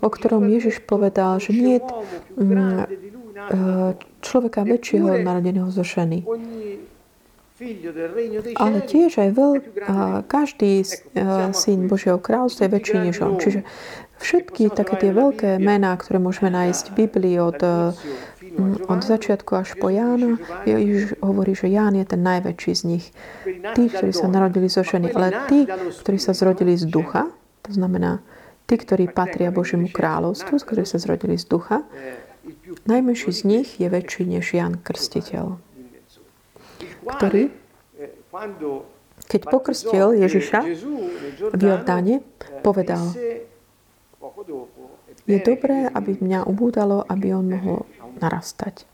o 0.00 0.08
ktorom 0.08 0.48
Ježiš 0.48 0.80
povedal, 0.88 1.36
že 1.36 1.52
nie 1.52 1.76
je 1.76 1.84
mm, 2.40 2.88
človeka 4.24 4.64
väčšieho 4.64 5.20
narodeného 5.20 5.68
zo 5.68 5.84
ženy. 5.84 6.24
Ale 8.56 8.78
tiež 8.88 9.20
aj 9.20 9.30
veľ, 9.36 9.52
každý 10.24 10.80
syn 11.52 11.92
Božieho 11.92 12.16
kráľstva 12.16 12.66
je 12.66 12.72
väčší 12.72 12.96
než 13.04 13.20
on. 13.20 13.36
Čiže 13.36 13.68
všetky 14.16 14.72
také 14.72 14.96
tie 14.96 15.12
veľké 15.12 15.60
mená, 15.60 15.92
ktoré 16.00 16.16
môžeme 16.16 16.48
nájsť 16.48 16.84
v 16.88 16.96
Biblii 17.04 17.36
od, 17.36 17.60
od 18.88 19.00
začiatku 19.04 19.60
až 19.60 19.76
po 19.76 19.92
Jána, 19.92 20.40
Ježiš 20.64 21.20
hovorí, 21.20 21.52
že 21.52 21.68
Ján 21.68 22.00
je 22.00 22.08
ten 22.08 22.24
najväčší 22.24 22.72
z 22.72 22.82
nich. 22.88 23.04
Tí, 23.76 23.92
ktorí 23.92 24.16
sa 24.16 24.32
narodili 24.32 24.72
zo 24.72 24.80
ženy, 24.80 25.12
ale 25.12 25.44
tí, 25.52 25.68
ktorí 26.00 26.16
sa 26.16 26.32
zrodili 26.32 26.80
z 26.80 26.88
ducha, 26.88 27.28
to 27.60 27.76
znamená 27.76 28.24
tí, 28.64 28.80
ktorí 28.80 29.12
patria 29.12 29.52
Božiemu 29.52 29.92
kráľovstvu, 29.92 30.64
ktorí 30.64 30.88
sa 30.88 30.96
zrodili 30.96 31.36
z 31.36 31.44
ducha, 31.44 31.84
najmenší 32.88 33.30
z 33.36 33.40
nich 33.44 33.68
je 33.76 33.88
väčší 33.92 34.24
než 34.24 34.56
Jan 34.56 34.80
Krstiteľ 34.80 35.69
ktorý, 37.16 37.42
keď 39.26 39.40
pokrstil 39.50 40.16
Ježiša 40.16 40.60
v 41.52 41.60
Jordáne, 41.60 42.22
povedal, 42.62 43.12
je 45.28 45.38
dobré, 45.38 45.86
aby 45.90 46.16
mňa 46.18 46.48
ubúdalo, 46.48 47.04
aby 47.06 47.36
on 47.36 47.46
mohol 47.50 47.78
narastať. 48.18 48.88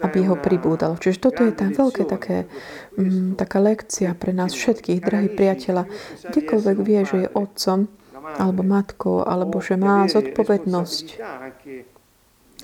Aby 0.00 0.30
ho 0.30 0.38
pribúdalo. 0.38 0.94
Čiže 0.96 1.18
toto 1.18 1.42
je 1.42 1.52
tá 1.52 1.66
veľké 1.66 2.06
také, 2.06 2.46
mm, 2.94 3.34
taká 3.34 3.58
lekcia 3.58 4.14
pre 4.14 4.30
nás 4.30 4.54
všetkých, 4.54 5.02
drahí 5.02 5.28
priateľa. 5.30 5.90
Kdekoľvek 6.30 6.76
vie, 6.86 7.00
že 7.02 7.16
je 7.26 7.28
otcom, 7.34 7.90
alebo 8.38 8.62
matkou, 8.66 9.22
alebo 9.22 9.58
že 9.62 9.78
má 9.78 10.06
zodpovednosť 10.10 11.06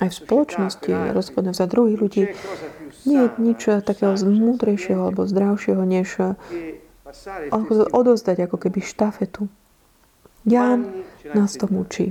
aj 0.03 0.09
v 0.11 0.19
spoločnosti, 0.27 0.93
rozhodne 1.15 1.55
za 1.55 1.71
druhých 1.71 1.99
ľudí, 2.03 2.23
nie 3.07 3.21
je 3.23 3.29
nič 3.39 3.61
takého 3.87 4.19
múdrejšieho 4.19 4.99
alebo 5.11 5.27
zdravšieho, 5.27 5.83
než 5.87 6.19
odozdať 7.95 8.51
ako 8.51 8.57
keby 8.59 8.83
štafetu. 8.83 9.47
Ján 10.43 11.07
nás 11.35 11.55
to 11.55 11.71
mučí. 11.71 12.11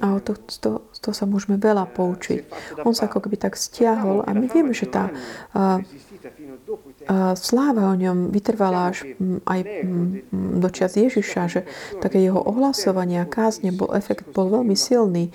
A 0.00 0.06
o 0.16 0.20
to, 0.24 0.32
to, 0.60 0.70
to 0.88 1.10
sa 1.12 1.24
môžeme 1.28 1.60
veľa 1.60 1.84
poučiť. 1.92 2.40
On 2.88 2.96
sa 2.96 3.06
ako 3.06 3.28
keby 3.28 3.36
tak 3.36 3.54
stiahol 3.60 4.24
a 4.24 4.32
my 4.32 4.48
vieme, 4.48 4.72
že 4.72 4.88
tá 4.88 5.12
uh, 5.52 5.78
sláva 7.36 7.92
o 7.92 7.96
ňom 7.96 8.34
vytrvala 8.34 8.92
až 8.92 9.06
um, 9.16 9.40
aj 9.48 9.60
um, 9.84 10.20
do 10.60 10.68
čas 10.68 10.98
Ježiša, 10.98 11.42
že 11.48 11.60
také 12.02 12.20
jeho 12.20 12.40
ohlasovanie 12.42 13.22
a 13.22 13.30
kázne, 13.30 13.72
bol, 13.72 13.94
efekt 13.96 14.28
bol 14.34 14.50
veľmi 14.50 14.76
silný. 14.76 15.30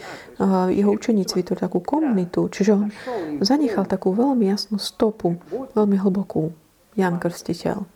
Jeho 0.69 0.91
učeníci 0.93 1.39
vytvorili 1.39 1.65
takú 1.65 1.79
komunitu, 1.79 2.51
čiže 2.51 2.71
on 2.75 2.87
zanechal 3.41 3.87
takú 3.89 4.13
veľmi 4.13 4.49
jasnú 4.49 4.77
stopu, 4.77 5.39
veľmi 5.73 5.97
hlbokú. 5.97 6.53
Jan 6.93 7.17
Krstiteľ. 7.17 7.89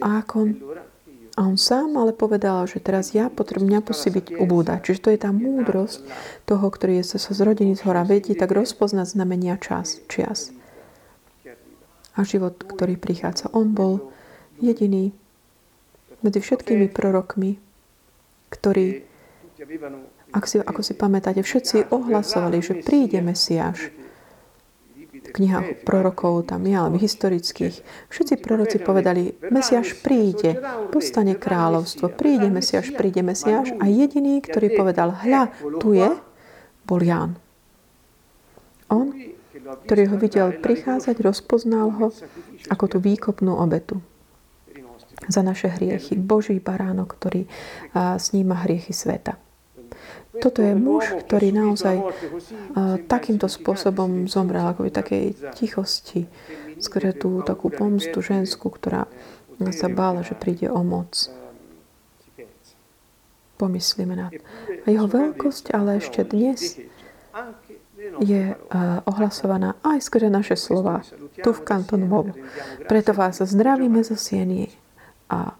A 0.00 0.24
ako 0.24 0.34
on 0.40 0.50
a 1.32 1.48
on 1.48 1.56
sám 1.56 1.96
ale 1.96 2.12
povedal, 2.12 2.68
že 2.68 2.76
teraz 2.76 3.16
ja 3.16 3.32
potrebujem, 3.32 3.72
mňa 3.72 3.80
musí 3.88 4.12
byť 4.12 4.26
ubúdať. 4.36 4.78
Čiže 4.84 5.00
to 5.00 5.08
je 5.16 5.18
tá 5.20 5.30
múdrosť 5.32 6.04
toho, 6.44 6.66
ktorý 6.68 7.00
je 7.00 7.16
sa 7.16 7.32
z 7.32 7.40
rodiny 7.40 7.72
z 7.72 7.88
hora 7.88 8.04
vedí, 8.04 8.36
tak 8.36 8.52
rozpoznať 8.52 9.16
znamenia 9.16 9.56
čas, 9.56 10.04
čias. 10.12 10.52
A 12.12 12.24
život, 12.28 12.60
ktorý 12.60 13.00
prichádza. 13.00 13.48
On 13.56 13.72
bol 13.72 14.12
jediný 14.60 15.12
medzi 16.20 16.38
všetkými 16.38 16.92
prorokmi, 16.92 17.56
ktorí, 18.52 19.02
ak 20.30 20.44
si, 20.44 20.60
ako 20.60 20.80
si 20.84 20.92
pamätáte, 20.94 21.40
všetci 21.40 21.90
ohlasovali, 21.90 22.58
že 22.60 22.78
príde 22.84 23.24
Mesiáš 23.24 23.90
knihách 25.32 25.86
prorokov 25.88 26.50
tam 26.50 26.66
je, 26.68 26.76
ale 26.76 27.00
historických. 27.00 27.80
Všetci 28.12 28.34
proroci 28.42 28.76
povedali, 28.82 29.32
Mesiaš 29.48 29.96
príde, 30.02 30.58
postane 30.92 31.38
kráľovstvo, 31.38 32.12
príde 32.12 32.52
Mesiaš, 32.52 32.92
príde 32.92 33.24
Mesiaš 33.24 33.72
a 33.80 33.88
jediný, 33.88 34.42
ktorý 34.44 34.76
povedal, 34.76 35.16
hľa, 35.16 35.54
tu 35.80 35.96
je, 35.96 36.10
bol 36.84 37.00
Ján. 37.00 37.38
On, 38.92 39.08
ktorý 39.62 40.02
ho 40.10 40.16
videl 40.18 40.48
prichádzať, 40.58 41.16
rozpoznal 41.22 41.88
ho 42.02 42.06
ako 42.68 42.84
tú 42.86 42.98
výkopnú 42.98 43.54
obetu 43.56 44.02
za 45.30 45.42
naše 45.46 45.70
hriechy. 45.70 46.18
Boží 46.18 46.58
baránok, 46.58 47.14
ktorý 47.14 47.46
sníma 48.18 48.66
hriechy 48.66 48.90
sveta. 48.90 49.38
Toto 50.32 50.64
je 50.64 50.72
muž, 50.74 51.14
ktorý 51.28 51.52
naozaj 51.52 51.96
takýmto 53.06 53.46
spôsobom 53.46 54.26
zomrel, 54.26 54.64
ako 54.66 54.88
v 54.88 54.94
takej 54.94 55.24
tichosti. 55.54 56.26
Skôr 56.82 57.14
tú 57.14 57.44
takú 57.46 57.70
pomstu 57.70 58.18
ženskú, 58.18 58.72
ktorá 58.72 59.06
sa 59.70 59.86
bála, 59.86 60.26
že 60.26 60.34
príde 60.34 60.66
o 60.66 60.82
moc. 60.82 61.30
Pomyslíme 63.60 64.18
na 64.18 64.26
to. 64.32 64.42
A 64.82 64.86
jeho 64.90 65.06
veľkosť 65.06 65.70
ale 65.70 66.02
ešte 66.02 66.26
dnes 66.26 66.82
je 68.20 68.52
uh, 68.52 69.00
ohlasovaná 69.08 69.78
aj 69.80 70.04
skôr 70.04 70.28
naše 70.28 70.58
slova 70.58 71.00
tu 71.40 71.50
v 71.54 71.60
Kanton 71.64 72.04
Mob. 72.04 72.34
Preto 72.90 73.16
vás 73.16 73.40
zdravíme 73.40 74.04
zo 74.04 74.18
Sienie 74.18 74.68
a 75.32 75.56